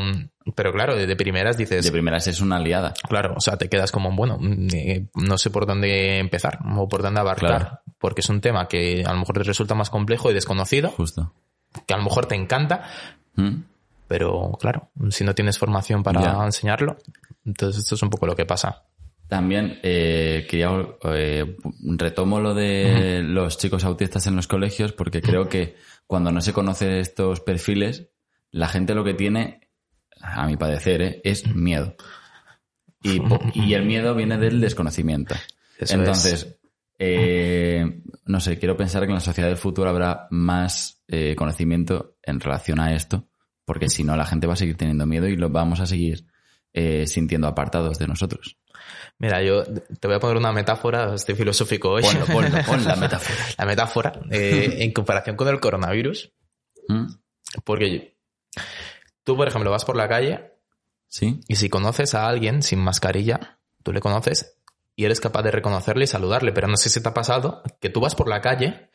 [0.55, 2.93] pero claro, de primeras dices, De primeras es una aliada.
[3.07, 4.37] Claro, o sea, te quedas como, bueno,
[4.73, 7.79] eh, no sé por dónde empezar o por dónde abarcar, Claro.
[7.99, 11.33] porque es un tema que a lo mejor te resulta más complejo y desconocido, Justo.
[11.85, 12.83] que a lo mejor te encanta,
[13.35, 13.55] ¿Mm?
[14.07, 16.45] pero claro, si no tienes formación para Ya.
[16.45, 16.97] enseñarlo,
[17.45, 18.83] entonces esto es un poco lo que pasa.
[19.27, 20.69] También eh, quería
[21.03, 21.57] eh,
[21.97, 26.53] retomo lo de los chicos autistas en los colegios porque creo que cuando no se
[26.53, 28.07] conocen estos perfiles,
[28.51, 29.66] la gente lo que tiene,
[30.21, 31.21] a mi parecer, ¿eh?
[31.23, 31.95] es miedo.
[33.03, 35.35] Y, el miedo viene del desconocimiento.
[35.77, 36.57] Eso Entonces,
[36.99, 42.17] eh, no sé, quiero pensar que en la sociedad del futuro habrá más eh, conocimiento
[42.23, 43.27] en relación a esto,
[43.65, 46.25] porque si no la gente va a seguir teniendo miedo y lo vamos a seguir
[46.73, 48.57] eh, sintiendo apartados de nosotros.
[49.19, 52.03] Mira, yo te voy a poner una metáfora, estoy filosófico hoy.
[52.03, 53.39] Ponlo, ponlo, pon la metáfora.
[53.57, 56.31] La metáfora, en comparación con el coronavirus,
[56.87, 57.05] ¿Mm?
[57.63, 58.16] porque
[59.27, 60.57] tú, por ejemplo, vas por la calle
[61.07, 61.39] ¿Sí?
[61.47, 64.57] Y si conoces a alguien sin mascarilla, tú le conoces
[64.95, 66.51] y eres capaz de reconocerle y saludarle.
[66.51, 68.89] Pero no sé si te ha pasado que tú vas por la calle,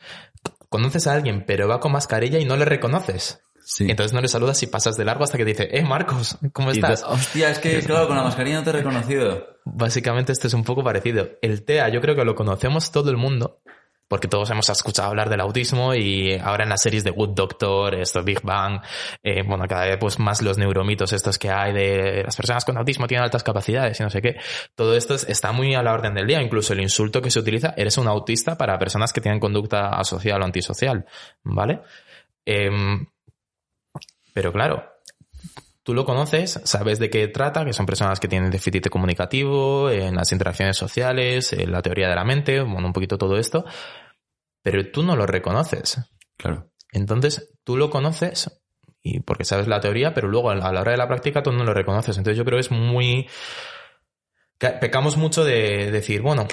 [0.69, 3.41] conoces a alguien, pero va con mascarilla y no le reconoces.
[3.65, 3.85] Sí.
[3.89, 7.03] Entonces no le saludas y pasas de largo hasta que dice, eh, Marcos, ¿cómo estás?
[7.07, 9.47] Hostia, es que claro, con la mascarilla no te he reconocido.
[9.63, 11.29] Básicamente esto es un poco parecido.
[11.41, 13.61] El TEA yo creo que lo conocemos todo el mundo,
[14.07, 17.95] porque todos hemos escuchado hablar del autismo y ahora en las series de Good Doctor,
[17.95, 18.81] esto Big Bang,
[19.23, 22.77] eh, bueno, cada vez pues más los neuromitos estos que hay de las personas con
[22.77, 24.35] autismo tienen altas capacidades y no sé qué.
[24.75, 27.39] Todo esto es- está muy a la orden del día, incluso el insulto que se
[27.39, 31.05] utiliza, eres un autista para personas que tienen conducta asocial o antisocial,
[31.43, 31.81] ¿vale?
[32.45, 33.05] Em,
[34.33, 34.92] pero claro,
[35.83, 40.15] tú lo conoces, sabes de qué trata, que son personas que tienen déficit comunicativo, en
[40.15, 43.65] las interacciones sociales, en la teoría de la mente, bueno, un poquito todo esto,
[44.61, 45.99] pero tú no lo reconoces.
[46.37, 46.71] Claro.
[46.91, 48.49] Entonces, tú lo conoces
[49.01, 51.65] y porque sabes la teoría, pero luego a la hora de la práctica tú no
[51.65, 52.17] lo reconoces.
[52.17, 53.27] Entonces yo creo que es muy...
[54.57, 56.47] Pecamos mucho de decir, bueno,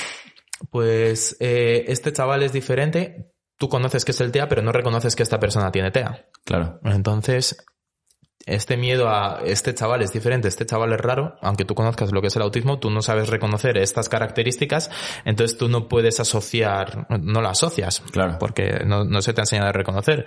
[0.71, 5.15] pues eh, este chaval es diferente, tú conoces que es el TEA, pero no reconoces
[5.15, 6.27] que esta persona tiene TEA.
[6.45, 6.81] Claro.
[6.83, 7.65] Entonces,
[8.55, 12.21] este miedo a este chaval es diferente, este chaval es raro, aunque tú conozcas lo
[12.21, 14.91] que es el autismo, tú no sabes reconocer estas características,
[15.25, 18.37] entonces tú no puedes asociar, no la asocias, Claro.
[18.39, 20.27] porque no, no se te ha enseñado a reconocer.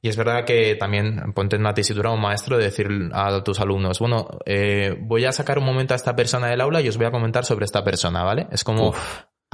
[0.00, 3.60] Y es verdad que también ponte en una tesitura un maestro de decir a tus
[3.60, 6.96] alumnos, bueno, eh, voy a sacar un momento a esta persona del aula y os
[6.96, 8.46] voy a comentar sobre esta persona, ¿vale?
[8.50, 8.92] Es como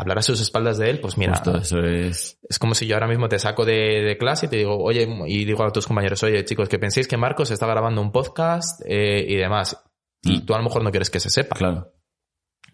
[0.01, 2.39] hablar a sus espaldas de él, pues mira, Justo eso es.
[2.49, 5.07] es como si yo ahora mismo te saco de, de clase y te digo, oye,
[5.27, 8.81] y digo a tus compañeros, oye, chicos, que penséis que Marcos está grabando un podcast
[8.87, 9.77] eh, y demás.
[10.23, 10.47] Y Mm.
[10.47, 11.57] tú a lo mejor no quieres que se sepa.
[11.57, 11.93] Claro.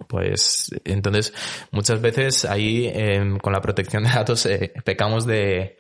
[0.09, 1.33] Pues entonces,
[1.71, 5.79] muchas veces ahí em, con la protección de datos eh, pecamos de...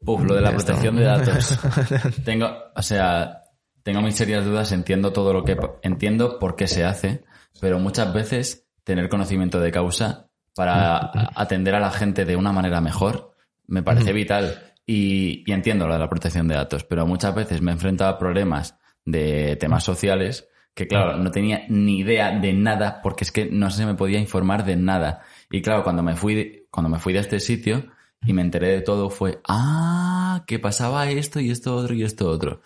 [0.00, 1.58] Uf, lo de la de protección de datos.
[2.24, 3.42] tengo, o sea,
[3.82, 7.22] tengo mis serias dudas, entiendo todo lo que, entiendo por qué se hace,
[7.60, 10.96] pero muchas veces tener conocimiento de causa para
[11.34, 13.34] atender a la gente de una manera mejor
[13.66, 14.64] me parece vital.
[14.86, 18.10] Y, y entiendo lo de la protección de datos, pero muchas veces me he enfrentado
[18.10, 23.30] a problemas de temas sociales que, claro, no tenía ni idea de nada porque es
[23.30, 25.22] que no se me podía informar de nada.
[25.50, 27.86] Y claro, cuando me fui, de- cuando me fui de este sitio
[28.26, 32.28] y me enteré de todo fue, ah, que pasaba esto y esto otro y esto
[32.28, 32.60] otro.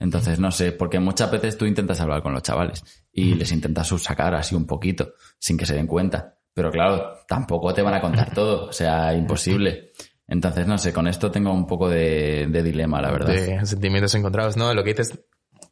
[0.00, 2.82] Entonces, no sé, porque muchas veces tú intentas hablar con los chavales
[3.12, 6.38] y les intentas subsacar así un poquito, sin que se den cuenta.
[6.52, 9.92] Pero claro, tampoco te van a contar todo, o sea, imposible.
[10.26, 13.28] Entonces, no sé, con esto tengo un poco de, de dilema, la verdad.
[13.28, 14.72] de sentimientos encontrados, ¿no?
[14.74, 15.18] Lo que dices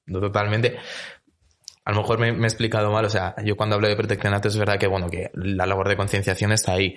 [0.08, 0.76] no, totalmente.
[1.84, 4.52] A lo mejor me, me he explicado mal, o sea, yo cuando hablo de datos
[4.52, 6.96] es verdad que, bueno, que la labor de concienciación está ahí.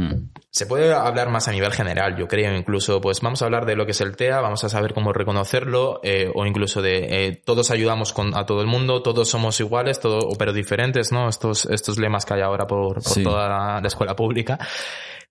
[0.00, 3.66] Mm, Se puede hablar más a nivel general, yo creo, incluso, pues vamos a hablar
[3.66, 7.26] de lo que es el TEA, vamos a saber cómo reconocerlo, eh, o incluso de
[7.26, 11.28] eh, todos ayudamos con, a todo el mundo, todos somos iguales, todo, pero diferentes, ¿no?
[11.28, 13.22] Estos, estos lemas que hay ahora por, por Sí.
[13.24, 14.58] toda la, la escuela pública.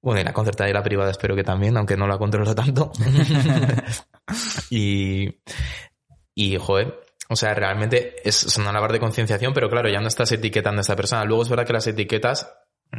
[0.02, 2.92] Bueno, y la concertada y la privada espero que también, aunque no la controlo tanto.
[4.70, 5.30] y,
[6.36, 7.00] y, joder,
[7.30, 10.80] o sea, realmente es, es una labor de concienciación, pero claro, ya no estás etiquetando
[10.80, 11.26] a esta persona.
[11.26, 12.54] Luego es verdad que las etiquetas,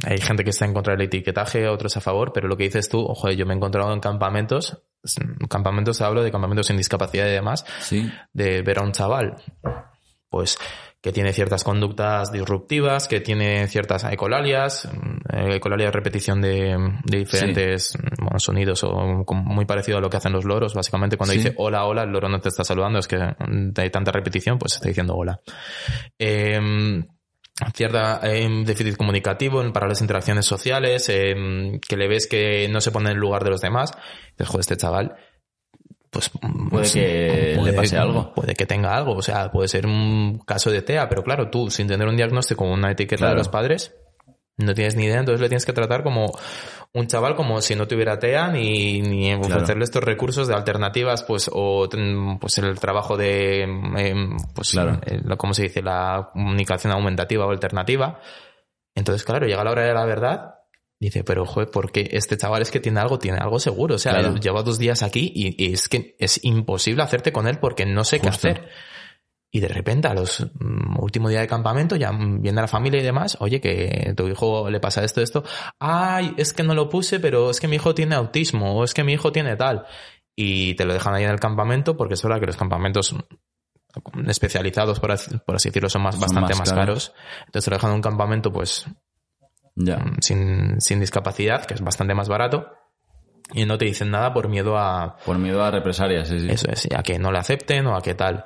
[0.07, 2.89] hay gente que está en contra del etiquetaje, otros a favor, pero lo que dices
[2.89, 4.83] tú, ojo, yo me he encontrado en campamentos,
[5.49, 9.37] campamentos hablo de campamentos sin discapacidad y demás, Sí, de ver a un chaval,
[10.29, 10.59] pues
[11.01, 14.85] que tiene ciertas conductas disruptivas, que tiene ciertas ecolalias,
[15.33, 20.17] eh, ecolalia es repetición de, de diferentes bueno, sonidos o muy parecido a lo que
[20.17, 21.39] hacen los loros, básicamente cuando Sí.
[21.39, 24.75] dice hola, hola, el loro no te está saludando, es que hay tanta repetición, pues
[24.75, 25.41] está diciendo hola.
[26.19, 27.07] Em,
[27.75, 32.93] cierta eh, déficit comunicativo para las interacciones sociales, em, que le ves que no se
[32.93, 33.93] pone en el lugar de los demás,
[34.33, 35.17] dices, joder, este chaval,
[36.11, 36.31] pues
[36.71, 38.33] Puede sí, que le pase algo.
[38.35, 41.71] Puede que tenga algo, o sea, puede ser un caso de TEA, pero claro, tú
[41.71, 43.35] sin tener un diagnóstico o una etiqueta Claro.
[43.35, 43.95] de los padres,
[44.57, 46.33] no tienes ni idea, entonces le tienes que tratar como
[46.95, 51.51] un chaval como si no tuviera TEA ni, ni ofrecerle estos recursos de alternativas, pues,
[51.53, 54.99] o ten- pues el trabajo de, em, pues, Claro.
[55.07, 55.83] eh, lo- ¿cómo se dice?
[55.83, 58.21] La comunicación aumentativa o alternativa.
[58.95, 60.55] Entonces, claro, llega la hora de la verdad,
[60.99, 63.95] dice, pero joder, porque este chaval es que tiene algo, tiene algo seguro.
[63.95, 64.35] O sea, Claro.
[64.37, 68.03] lleva dos días aquí y, y es que es imposible hacerte con él porque no
[68.03, 68.69] sé qué hacer.
[69.51, 73.01] Y de repente, a los mm, último día de campamento, ya mm, viene la familia
[73.01, 75.43] y demás, oye, que tu hijo le pasa esto, esto.
[75.79, 78.93] Ay, es que no lo puse, pero es que mi hijo tiene autismo, o es
[78.93, 79.87] que mi hijo tiene tal.
[80.37, 83.15] Y te lo dejan ahí en el campamento, porque es verdad que los campamentos
[84.27, 87.09] especializados, por así, por así decirlo, son más, Son bastante más más caros.
[87.11, 87.15] caros.
[87.47, 88.87] Entonces te lo dejan en un campamento, pues,
[89.75, 90.05] ya.
[90.21, 92.69] sin, sin discapacidad, que es bastante más barato.
[93.55, 96.51] Y no te dicen nada por miedo a, Por miedo a represalias, sí, sí.
[96.51, 98.45] eso es, a que no le acepten o a que tal.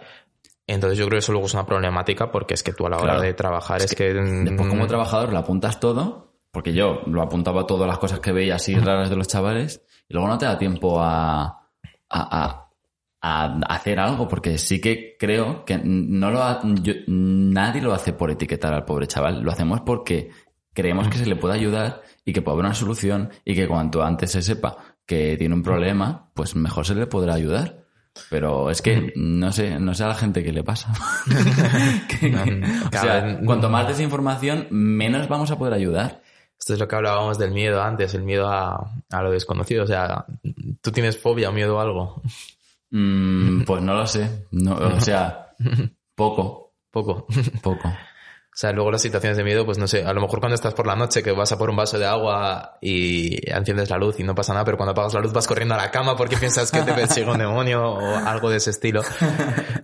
[0.72, 2.96] Entonces yo creo que eso luego es una problemática porque es que tú a la
[2.96, 3.20] hora Claro.
[3.22, 4.12] de trabajar es, que...
[4.14, 8.32] Después, como mm, trabajador, lo apuntas todo, porque yo lo apuntaba todas las cosas que
[8.32, 11.68] veía así raras de los chavales, y luego no te da tiempo a, a,
[12.10, 12.68] a,
[13.20, 13.44] a
[13.74, 18.30] hacer algo, porque sí que creo que no lo ha- yo- nadie lo hace por
[18.30, 20.30] etiquetar al pobre chaval, lo hacemos porque
[20.74, 24.02] creemos que se le puede ayudar y que puede haber una solución y que cuanto
[24.02, 27.81] antes se sepa que tiene un problema, pues mejor se le podrá ayudar.
[28.28, 30.92] Pero es que no sé, no sé a la gente qué le pasa.
[32.08, 32.34] Que-
[32.86, 36.22] o sea, cuanto más desinformación, menos vamos a poder ayudar.
[36.58, 39.82] Esto es lo que hablábamos del miedo antes, el miedo a, a lo desconocido.
[39.84, 40.24] O sea,
[40.80, 42.22] ¿tú tienes fobia o miedo a algo?
[42.90, 44.46] Mm, pues no lo sé.
[44.52, 45.48] No, o sea,
[46.14, 47.26] poco, Poco.
[47.62, 47.92] poco.
[48.52, 50.74] O sea, luego las situaciones de miedo, pues no sé, a lo mejor cuando estás
[50.74, 54.20] por la noche que vas a por un vaso de agua y enciendes la luz
[54.20, 56.36] y no pasa nada, pero cuando apagas la luz vas corriendo a la cama porque
[56.36, 59.02] piensas que te persigue un demonio o algo de ese estilo.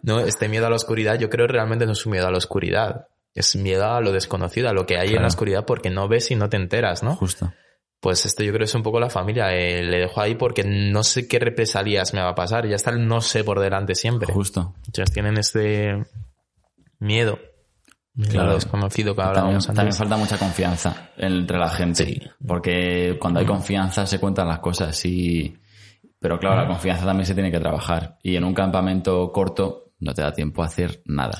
[0.02, 2.30] No, este miedo a la oscuridad, yo creo que realmente no es un miedo a
[2.30, 3.08] la oscuridad.
[3.34, 6.30] Es miedo a lo desconocido, a lo que hay en la oscuridad porque no ves
[6.30, 7.14] y no te enteras, ¿no?
[7.16, 7.52] Justo.
[8.00, 9.54] Pues esto yo creo que es un poco la familia.
[9.54, 12.66] eh, le dejo ahí porque no sé qué represalias me va a pasar.
[12.66, 14.32] Ya está el no sé por delante siempre.
[14.32, 14.74] Justo.
[14.86, 16.04] Entonces tienen este
[16.98, 17.38] miedo.
[18.18, 18.54] Claro, Claro.
[18.54, 19.98] desconocido que También, hablábamos también antes.
[19.98, 22.04] falta mucha confianza entre la gente.
[22.04, 22.20] Sí.
[22.44, 25.56] Porque cuando hay confianza se cuentan las cosas y...
[26.18, 28.18] Pero claro, la confianza también se tiene que trabajar.
[28.24, 31.38] Y en un campamento corto no te da tiempo a hacer nada.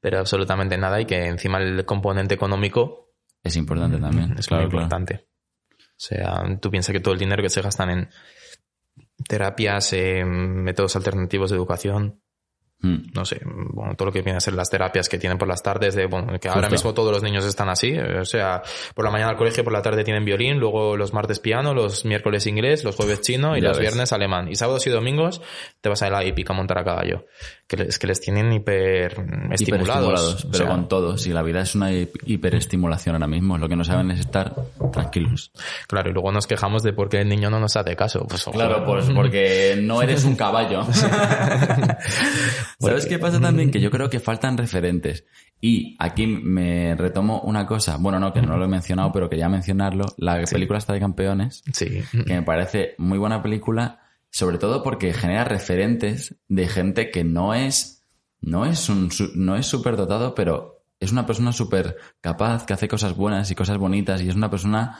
[0.00, 3.10] Pero absolutamente nada y que encima el componente económico
[3.42, 4.34] Es importante también.
[4.38, 4.84] es claro, muy claro.
[4.84, 5.26] importante.
[5.72, 8.08] O sea, tú piensas que todo el dinero que se gastan en
[9.26, 12.27] terapias, en métodos alternativos de educación, Mm.
[12.80, 15.62] No sé, bueno, todo lo que viene a ser las terapias que tienen por las
[15.62, 16.72] tardes, de, bueno, que ahora Justo.
[16.72, 18.62] mismo todos los niños están así, eh, o sea,
[18.94, 22.04] por la mañana al colegio, por la tarde tienen violín, luego los martes piano, los
[22.04, 23.88] miércoles inglés, los jueves chino y Ya los ves.
[23.88, 24.48] viernes alemán.
[24.48, 25.42] Y sábados y domingos
[25.80, 27.26] te vas a la hípica a montar a caballo.
[27.68, 29.12] Que es que les tienen hiper
[29.52, 29.60] estimulados.
[29.60, 31.18] Hiperestimulados, O pero sea, con todo.
[31.18, 34.54] Si la vida es una hi- hiperestimulación ahora mismo, lo que no saben es estar
[34.90, 35.52] tranquilos.
[35.86, 38.26] Claro, y luego nos quejamos de por qué el niño no nos hace caso.
[38.26, 38.44] Pues.
[38.50, 40.82] Claro, pues porque no eres un caballo.
[42.78, 43.70] ¿Sabes qué pasa también?
[43.70, 45.24] Que yo creo que faltan referentes.
[45.60, 47.96] Y aquí me retomo una cosa.
[47.98, 50.06] Bueno, no, que no lo he mencionado, pero quería mencionarlo.
[50.16, 52.02] La película está de campeones, Sí.
[52.26, 54.00] que me parece muy buena película,
[54.38, 58.06] sobre todo porque genera referentes de gente que no es,
[58.40, 62.86] no es un, no es súper dotado, pero es una persona súper capaz, que hace
[62.86, 64.96] cosas buenas y cosas bonitas, y es una persona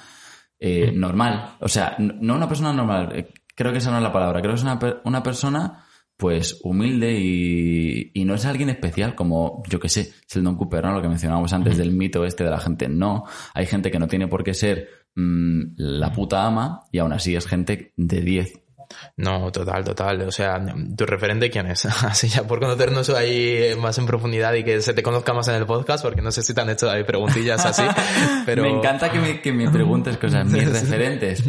[0.59, 1.55] eh, normal.
[1.61, 4.55] O sea, no una persona normal, eh, creo que esa no es la palabra, creo
[4.55, 5.84] que es una, una persona
[6.16, 10.95] pues humilde y, y no es alguien especial como, yo que sé, Sheldon Cooper, ¿no?
[10.95, 12.89] Lo que mencionábamos antes del mito este de la gente.
[12.89, 13.22] No,
[13.55, 17.36] hay gente que no tiene por qué ser mm, la puta ama y aún así
[17.36, 18.68] es gente de 10.
[19.16, 20.22] No, total, total.
[20.22, 20.64] O sea,
[20.97, 21.84] ¿tu referente quién es?
[22.05, 25.57] Así ya por conocernos ahí más en profundidad y que se te conozca más en
[25.57, 27.82] el podcast, porque no sé si te han hecho ahí preguntillas así,
[28.47, 28.62] pero...
[28.62, 30.47] Me encanta que me, que me preguntes cosas.
[30.47, 31.45] Mis referentes.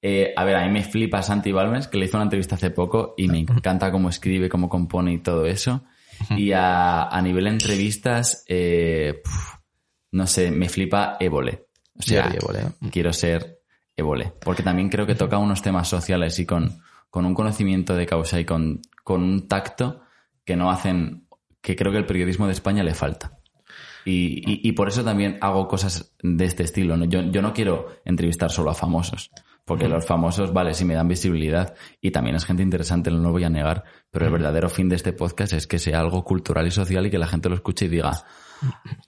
[0.00, 2.70] Eh, a ver, a mí me flipa Santi Balmes, que le hizo una entrevista hace
[2.70, 5.84] poco y me encanta cómo escribe, cómo compone y todo eso.
[6.30, 9.54] Y a, a nivel entrevistas, eh, puf,
[10.12, 11.66] no sé, me flipa Évole.
[11.98, 12.88] O sea, Évole, ¿eh?
[12.90, 13.57] quiero ser
[13.98, 14.32] Évole.
[14.44, 16.80] Porque también creo que toca unos temas sociales y con,
[17.10, 20.00] con un conocimiento de causa y con, con un tacto
[20.44, 21.26] que no hacen,
[21.60, 23.38] que creo que el periodismo de España le falta.
[24.04, 26.96] Y, y- y por eso también hago cosas de este estilo.
[26.96, 27.04] ¿no?
[27.04, 29.30] Yo, yo no quiero entrevistar solo a famosos,
[29.64, 33.32] porque los famosos, vale, sí me dan visibilidad y también es gente interesante, no lo
[33.32, 36.66] voy a negar, pero el verdadero fin de este podcast es que sea algo cultural
[36.66, 38.12] y social y que la gente lo escuche y diga,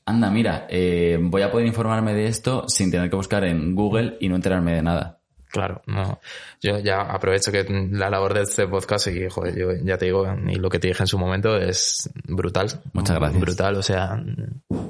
[0.05, 4.17] anda, mira, eh, voy a poder informarme de esto sin tener que buscar en Google
[4.21, 5.21] y no enterarme de nada.
[5.51, 6.21] Claro, no.
[6.61, 10.25] Yo ya aprovecho que la labor de este podcast y, joder, yo ya te digo,
[10.47, 12.69] y lo que te dije en su momento es brutal.
[12.93, 13.41] Muchas gracias.
[13.41, 14.23] Brutal, o sea,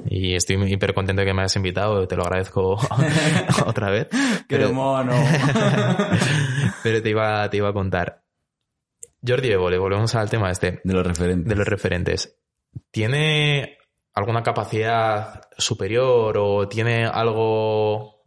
[0.05, 2.77] y estoy hiper contento de que me hayas invitado, te lo agradezco
[3.65, 4.07] otra vez.
[4.47, 5.13] Pero, mono!
[6.83, 8.21] pero te iba, te iba a contar.
[9.25, 11.47] Jordi Évole, volvemos al tema este, De los referentes.
[11.47, 12.37] de los referentes.
[12.91, 13.77] ¿Tiene
[14.13, 18.19] alguna capacidad superior o tiene algo...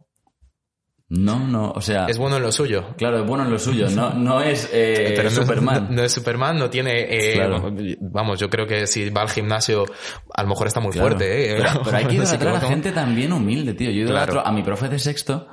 [1.07, 2.07] No, no, o sea...
[2.07, 2.95] Es bueno en lo suyo?
[2.97, 5.87] Claro, es bueno en lo suyo, no, no es eh, Pero no, Superman.
[5.89, 6.93] No, no es Superman, no tiene.
[7.07, 7.71] eh, Claro.
[8.01, 9.85] Vamos, yo creo que si va al gimnasio,
[10.33, 11.09] a lo mejor está muy Claro.
[11.09, 11.57] fuerte, ¿eh?
[11.59, 13.91] Pero, pero hay que idolatrar a cómo- gente también humilde, tío.
[13.91, 14.47] Yo idolatro Claro.
[14.47, 15.47] a mi profe de sexto,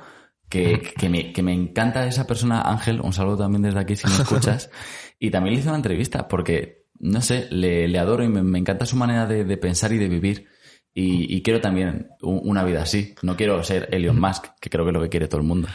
[0.49, 4.07] que, que, me, que me encanta esa persona, Ángel, un saludo también desde aquí si
[4.07, 4.71] me escuchas,
[5.19, 8.57] y también le hice una entrevista porque, no sé, le, le adoro y me, me
[8.59, 10.47] encanta su manera de, de pensar y de vivir.
[10.95, 13.15] Y, y quiero también una vida así.
[13.23, 15.67] No quiero ser Elon Musk, que creo que es lo que quiere todo el mundo.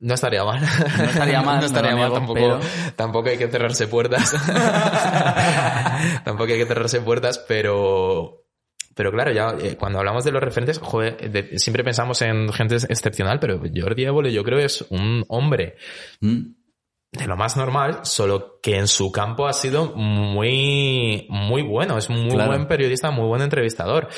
[0.00, 0.60] No estaría mal.
[0.62, 2.60] No estaría mal, No estaría no mal, tampoco, pero-
[2.96, 4.32] tampoco hay que cerrarse puertas.
[6.24, 8.42] tampoco hay que cerrarse puertas, pero.
[8.94, 12.76] Pero claro, ya eh, cuando hablamos de los referentes, joder, de- siempre pensamos en gente
[12.76, 15.76] excepcional, pero Jordi Évole yo creo es un hombre
[16.20, 16.38] ¿Mm?
[17.16, 21.98] De lo más normal, solo que en su campo ha sido muy, muy bueno.
[21.98, 22.50] Es muy Claro.
[22.50, 24.08] buen periodista, muy buen entrevistador.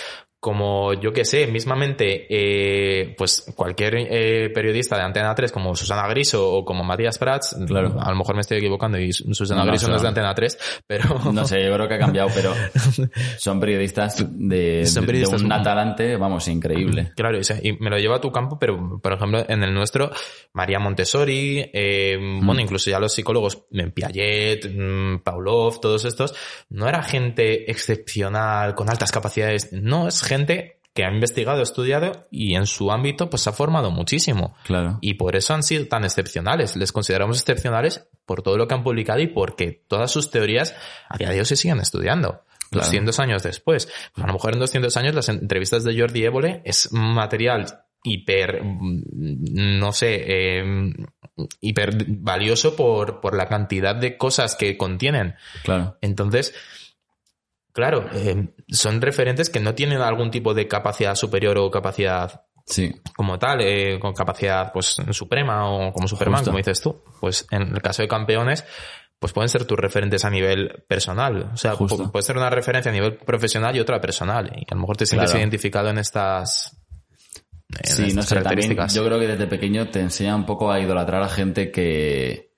[0.40, 6.06] Como yo que sé, mismamente, eh, pues cualquier eh, periodista de Antena 3 como Susana
[6.06, 7.96] Griso o como Matías Prats, Claro.
[8.00, 10.82] a lo mejor me estoy equivocando y Susana No, Griso no es de Antena 3,
[10.86, 12.54] pero No sé, yo creo que ha cambiado, pero
[13.38, 17.10] son periodistas de, Son periodistas de un muy- talante, vamos, increíble.
[17.16, 20.12] Claro, y me lo llevo a tu campo, pero por ejemplo, en el nuestro,
[20.52, 26.32] María Montessori, eh, bueno, incluso ya los psicólogos, eh, Piaget, mm, Pavlov, todos estos,
[26.70, 32.56] no era gente excepcional, con altas capacidades, no, es gente que ha investigado, estudiado y
[32.56, 34.56] en su ámbito pues se ha formado muchísimo.
[34.64, 34.98] Claro.
[35.00, 36.74] Y por eso han sido tan excepcionales.
[36.74, 40.74] Les consideramos excepcionales por todo lo que han publicado y porque todas sus teorías
[41.08, 42.42] a día de hoy se siguen estudiando.
[42.70, 42.86] Claro.
[42.86, 43.88] 200 años después.
[44.16, 47.66] A lo mejor en 200 años las entrevistas de Jordi Évole es material
[48.02, 50.92] hiper, mm, no sé, eh,
[51.60, 55.36] hiper valioso por, por la cantidad de cosas que contienen.
[55.62, 55.96] Claro.
[56.00, 56.54] Entonces,
[57.78, 62.92] claro, eh, son referentes que no tienen algún tipo de capacidad superior o capacidad Sí.
[63.16, 66.50] como tal, eh, con capacidad pues suprema o como Superman, Justo.
[66.50, 67.02] como dices tú.
[67.20, 68.64] Pues en el caso de campeones,
[69.20, 71.50] pues pueden ser tus referentes a nivel personal.
[71.54, 74.50] O sea, puede ser una referencia a nivel profesional y otra personal.
[74.56, 75.40] Y a lo mejor te sientes Claro.
[75.40, 76.76] identificado en estas,
[77.80, 78.94] en Sí, no sé, también características.
[78.94, 82.52] yo creo que desde pequeño te enseña un poco a idolatrar a gente que,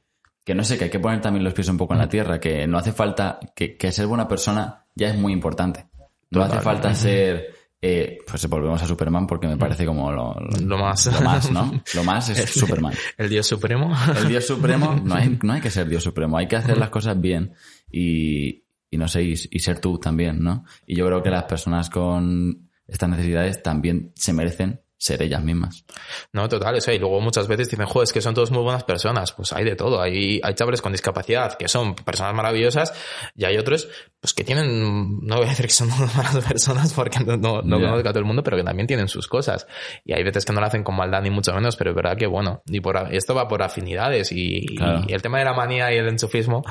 [0.45, 2.41] que no sé, que hay que poner también los pies un poco en la tierra,
[2.41, 5.86] que no hace falta, que, que ser buena persona ya es muy importante.
[6.30, 10.61] No hace falta ser, eh, pues volvemos a Superman porque me parece como lo, lo-
[10.61, 11.07] Lo más.
[11.07, 11.82] lo más, ¿no?
[11.94, 12.92] Lo más es Superman.
[13.16, 13.92] El Dios Supremo.
[14.16, 16.90] El Dios Supremo, no hay, no hay que ser Dios Supremo, hay que hacer las
[16.90, 17.53] cosas bien
[17.90, 20.64] y, y no sé, y, y ser tú también, ¿no?
[20.86, 25.84] Y yo creo que las personas con estas necesidades también se merecen ser ellas mismas.
[26.32, 26.92] No, total, eso.
[26.92, 29.32] Y luego muchas veces dicen, joder, es que son todos muy buenas personas.
[29.32, 30.01] Pues hay de todo.
[30.01, 32.92] Hay, hay chavales con discapacidad que son personas maravillosas
[33.34, 33.88] y hay otros
[34.20, 37.78] pues que tienen, no voy a decir que son malas personas porque no, no, no
[37.80, 37.86] Ya.
[37.86, 39.66] conozco a todo el mundo, pero que también tienen sus cosas.
[40.05, 42.18] Y hay veces que no lo hacen con maldad ni mucho menos, pero es verdad
[42.18, 42.62] que bueno.
[42.66, 45.03] Y por, esto va por afinidades y, Claro.
[45.09, 46.62] y el tema de la manía y el enchufismo.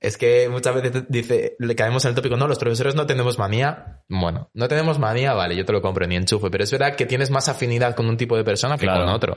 [0.00, 3.38] Es que muchas veces dice, le caemos en el tópico, no, los profesores no tenemos
[3.38, 4.00] manía.
[4.08, 7.04] Bueno, no tenemos manía, vale, yo te lo compro ni enchufe, pero es verdad que
[7.04, 9.04] tienes más afinidad con un tipo de persona que Claro.
[9.04, 9.36] con otro.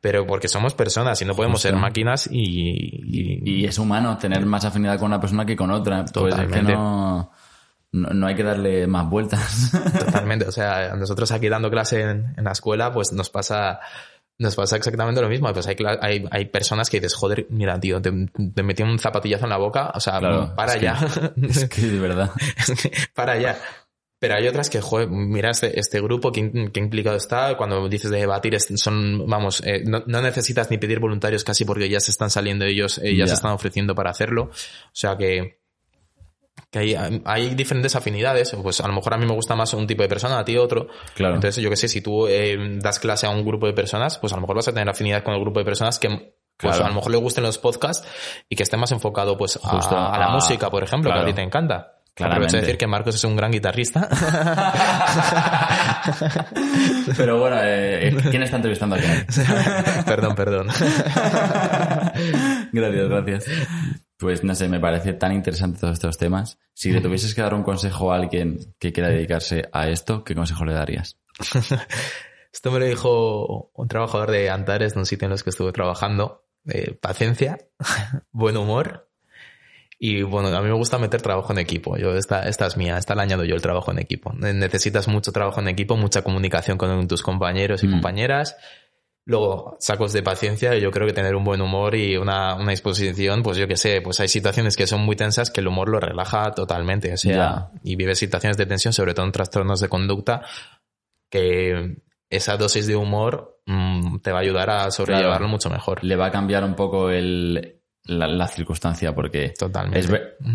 [0.00, 1.68] Pero porque somos personas y no podemos Justo.
[1.70, 5.72] ser máquinas y, y- Y es humano tener más afinidad con una persona que con
[5.72, 6.04] otra.
[6.04, 6.72] Pues es que Totalmente.
[6.74, 7.32] no,
[7.90, 9.72] no, no hay que darle más vueltas.
[9.98, 10.46] totalmente.
[10.46, 13.80] O sea, nosotros aquí dando clase en, en la escuela, pues nos pasa,
[14.38, 15.52] nos pasa exactamente lo mismo.
[15.52, 18.10] Pues hay, hay, hay personas que dices, joder, mira, tío, te,
[18.54, 19.92] te metí un zapatillazo en la boca.
[19.94, 20.98] O sea, Claro, para es que- ya.
[21.48, 22.30] es que de verdad.
[22.58, 23.58] Es que, para allá.
[24.20, 27.86] Pero hay otras que, joder, mira este, este grupo que, in- que implicado está, cuando
[27.90, 32.00] dices de debatir, son, vamos, eh, no, no necesitas ni pedir voluntarios casi porque ya
[32.00, 33.26] se están saliendo ellos, eh, ya Ya.
[33.28, 34.44] se están ofreciendo para hacerlo.
[34.44, 34.50] O
[34.92, 35.58] sea que,
[36.74, 39.86] que hay, hay diferentes afinidades, pues a lo mejor a mí me gusta más un
[39.86, 40.88] tipo de persona, a ti otro.
[41.14, 41.36] Claro.
[41.36, 44.32] Entonces, yo que sé, si tú eh, das clase a un grupo de personas, pues
[44.32, 46.08] a lo mejor vas a tener afinidad con el grupo de personas que
[46.56, 46.84] pues Claro.
[46.84, 48.06] a lo mejor le gusten los podcasts
[48.48, 51.24] y que esté más enfocado pues Justo a la a- música, por ejemplo, claro.
[51.24, 51.90] que a ti te encanta.
[52.20, 54.08] Aprovecho de decir que Marcos es un gran guitarrista.
[57.16, 59.26] Pero bueno, eh, ¿quién está entrevistando a quién?
[60.06, 60.68] perdón, perdón.
[62.72, 63.44] Gracias, gracias.
[64.18, 66.58] Pues no sé, me parece tan interesante todos estos temas.
[66.72, 70.34] Si le tuvieses que dar un consejo a alguien que quiera dedicarse a esto, ¿qué
[70.34, 71.18] consejo le darías?
[72.52, 75.72] Esto me lo dijo un trabajador de Antares, de un sitio en los que estuve
[75.72, 76.44] trabajando.
[76.66, 77.58] Eh, paciencia,
[78.32, 79.08] buen humor.
[79.98, 81.96] Y bueno, a mí me gusta meter trabajo en equipo.
[81.96, 84.32] Yo, esta, esta es mía, esta la añado yo el trabajo en equipo.
[84.34, 87.90] Necesitas mucho trabajo en equipo, mucha comunicación con tus compañeros y Mm.
[87.92, 88.56] compañeras.
[89.26, 93.42] Luego, sacos de paciencia, yo creo que tener un buen humor y una, una disposición,
[93.42, 95.98] pues yo que sé, pues hay situaciones que son muy tensas que el humor lo
[95.98, 97.12] relaja totalmente.
[97.12, 100.42] O sea, y vives situaciones de tensión, sobre todo en trastornos de conducta,
[101.30, 105.48] que esa dosis de humor mm, te va a ayudar a sobrellevarlo Claro.
[105.48, 106.04] mucho mejor.
[106.04, 110.00] Le va a cambiar un poco el, la, la circunstancia porque Totalmente.
[110.00, 110.10] es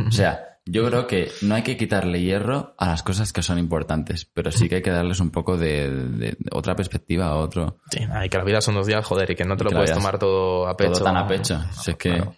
[0.07, 3.57] o sea, yo creo que no hay que quitarle hierro a las cosas que son
[3.57, 8.29] importantes, pero sí que hay que darles un poco de, otra perspectiva, otro Sí, ay,
[8.29, 10.67] que la vida son dos días, joder, y que no te lo puedes tomar todo
[10.67, 10.93] a pecho.
[10.93, 11.59] todo tan a pecho.
[11.71, 12.35] Si es que Claro.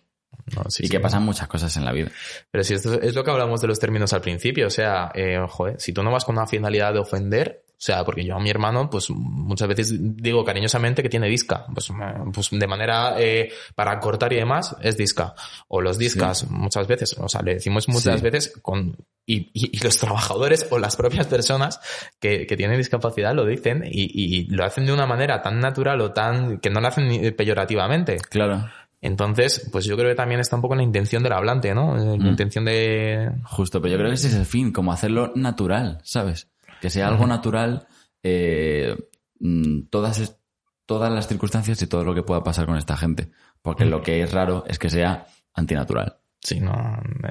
[0.56, 0.92] No, sí, y sí.
[0.92, 2.10] que pasan muchas cosas en la vida.
[2.50, 5.38] Pero si esto es lo que hablamos de los términos al principio, o sea, eh,
[5.48, 8.40] joder, si tú no vas con una finalidad de ofender, o sea, porque yo a
[8.40, 11.94] mi hermano, pues muchas veces digo cariñosamente que tiene disca, pues, eh,
[12.32, 15.34] pues de manera eh, para cortar y demás es disca,
[15.68, 18.24] o los discas muchas veces, o sea, le decimos muchas Sí.
[18.24, 21.80] veces con y, y- y los trabajadores o las propias personas
[22.20, 26.02] que, que tienen discapacidad lo dicen y, y lo hacen de una manera tan natural
[26.02, 28.18] o tan que no lo hacen ni peyorativamente.
[28.30, 28.70] Claro.
[29.02, 31.98] Entonces, pues yo creo que también está un poco en la intención del hablante, ¿no?
[31.98, 32.28] En La Mm.
[32.28, 33.32] intención de...
[33.46, 36.48] Justo, pero yo creo que ese es el fin, como hacerlo natural, ¿sabes?
[36.82, 37.88] Que sea algo natural,
[38.24, 38.96] eh,
[39.40, 40.38] mm, todas,
[40.86, 43.32] todas las circunstancias y todo lo que pueda pasar con esta gente.
[43.62, 46.18] Porque lo que es raro es que sea antinatural.
[46.42, 46.74] Sí, no,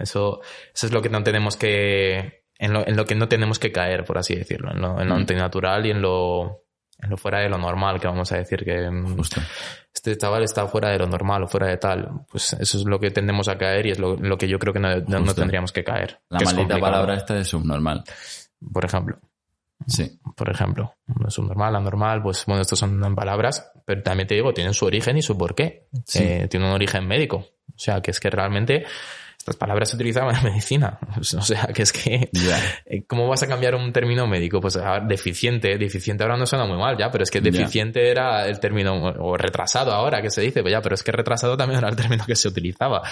[0.01, 0.41] eso,
[0.73, 3.73] eso es lo que no tenemos que, en lo, en lo que no tenemos que
[3.73, 5.19] caer, por así decirlo, en lo, en lo Mm.
[5.19, 6.63] antinatural y en lo,
[7.03, 9.41] en lo fuera de lo normal, que vamos a decir que mm, Justo.
[9.93, 12.09] este chaval está fuera de lo normal o fuera de tal.
[12.31, 14.73] Pues eso es lo que tendemos a caer y es lo, lo que yo creo
[14.73, 16.21] que no, no- tendríamos que caer.
[16.29, 18.05] La que maldita palabra esta es subnormal.
[18.73, 19.19] Por ejemplo,
[19.87, 20.20] Sí.
[20.37, 20.95] por ejemplo,
[21.28, 25.22] subnormal, anormal, pues bueno, estos son palabras, pero también te digo, tienen su origen y
[25.22, 25.89] su porqué.
[26.05, 26.22] Sí.
[26.22, 27.37] Eh, tiene un origen médico.
[27.37, 28.85] O sea, que es que realmente
[29.51, 30.99] estas palabras se utilizaban en medicina.
[31.21, 32.59] O sea, que es que Ya.
[32.87, 34.61] Eh, ¿Cómo vas a cambiar un término médico?
[34.61, 38.11] Pues a ver, deficiente, deficiente ahora no suena muy mal ya, pero es que deficiente
[38.11, 41.57] era el término, o retrasado ahora que se dice, pues ya, pero es que retrasado
[41.57, 43.03] también era el término que se utilizaba.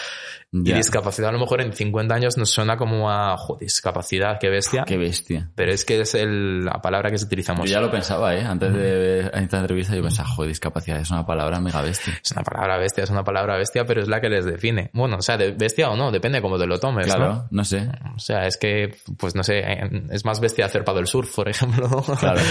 [0.52, 0.76] Y Ya.
[0.76, 4.84] discapacidad a lo mejor en 50 años nos suena como a, joder, discapacidad, qué bestia.
[4.86, 5.50] Qué bestia.
[5.54, 7.68] Pero es que es el- la palabra que se utilizamos.
[7.68, 8.42] Yo ya lo pensaba, ¿eh?
[8.44, 12.14] Antes de ver esta entrevista yo pensaba, joder, discapacidad es una palabra mega bestia.
[12.22, 14.90] Es una palabra bestia, es una palabra bestia, pero es la que les define.
[14.92, 17.06] Bueno, o sea, de bestia o no, depende cómo te lo tomes.
[17.08, 17.14] ¿no?
[17.14, 17.88] Claro, no sé.
[18.14, 19.62] O sea, es que, pues no sé,
[20.10, 21.88] es más bestia hacer paddle surf, por ejemplo.
[22.18, 22.40] Claro.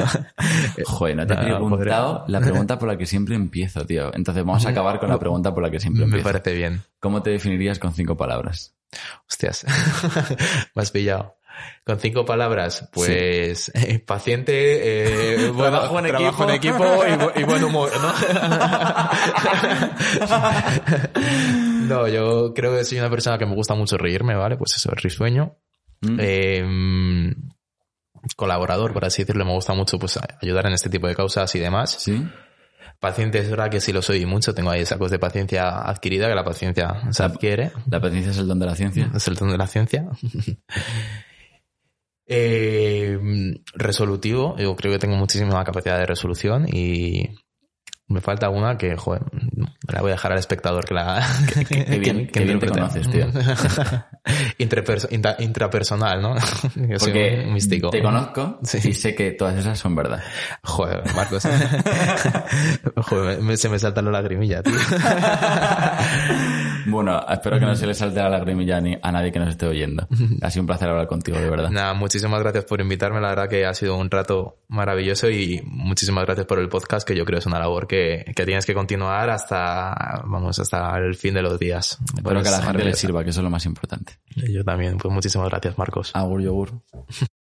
[0.86, 4.14] Joder, no te he No, preguntado la pregunta por la que siempre empiezo, tío.
[4.14, 6.24] Entonces vamos a acabar con la pregunta por la que siempre Me empiezo.
[6.28, 6.82] parece bien.
[7.00, 8.74] ¿Cómo te definirías con cinco palabras?
[9.28, 9.64] Hostias,
[10.74, 11.36] me has pillado.
[11.84, 14.52] Con cinco palabras, pues eh, paciente,
[15.46, 16.84] eh, bueno, Trabajo en trabajo en equipo.
[16.84, 18.12] y, bu- y buen humor, ¿no?
[21.86, 24.56] no, yo creo que soy una persona que me gusta mucho reírme, ¿vale?
[24.56, 25.56] Pues eso, risueño.
[26.02, 26.16] ¿Mm?
[26.20, 27.32] Eh, mm,
[28.36, 31.58] colaborador, por así decirlo, me gusta mucho pues ayudar en este tipo de causas y
[31.58, 31.96] demás.
[31.98, 32.26] ¿Sí?
[32.98, 36.34] Paciente es verdad que sí lo soy mucho, tengo ahí sacos de paciencia adquirida, que
[36.34, 37.72] la paciencia se adquiere.
[37.90, 39.10] ¿La paciencia es el don de la ciencia?
[39.14, 40.06] Es el don de la ciencia.
[42.32, 43.18] Eh,
[43.74, 47.28] resolutivo, yo creo que tengo muchísima capacidad de resolución y
[48.10, 51.64] me falta una que, joder, me la voy a dejar al espectador que la que,
[51.64, 53.26] que- qué bien- que bien te conoces, tío.
[54.58, 56.34] Intrapersonal, ¿no?
[56.76, 57.90] Yo soy Porque un místico.
[57.90, 58.90] te conozco Sí.
[58.90, 60.22] y sé que todas esas son verdad.
[60.62, 61.42] Joder, Marcos.
[63.08, 64.74] Joder, me- se me salta la lagrimilla, tío.
[66.86, 69.66] Bueno, espero que no se le salte la lagrimilla ni a nadie que nos esté
[69.66, 70.06] oyendo.
[70.42, 71.70] Ha sido un placer hablar contigo, de verdad.
[71.70, 73.20] Nada, muchísimas gracias por invitarme.
[73.20, 77.14] La verdad que ha sido un rato maravilloso y muchísimas gracias por el podcast, que
[77.16, 77.99] yo creo es una labor que,
[78.34, 81.98] que tienes que continuar hasta, vamos, hasta el fin de los días.
[82.16, 84.18] Espero que a la gente le sirva, que eso es lo más importante.
[84.36, 84.98] Yo también.
[84.98, 86.10] Pues muchísimas gracias, Marcos.
[86.14, 86.82] Agur yogur.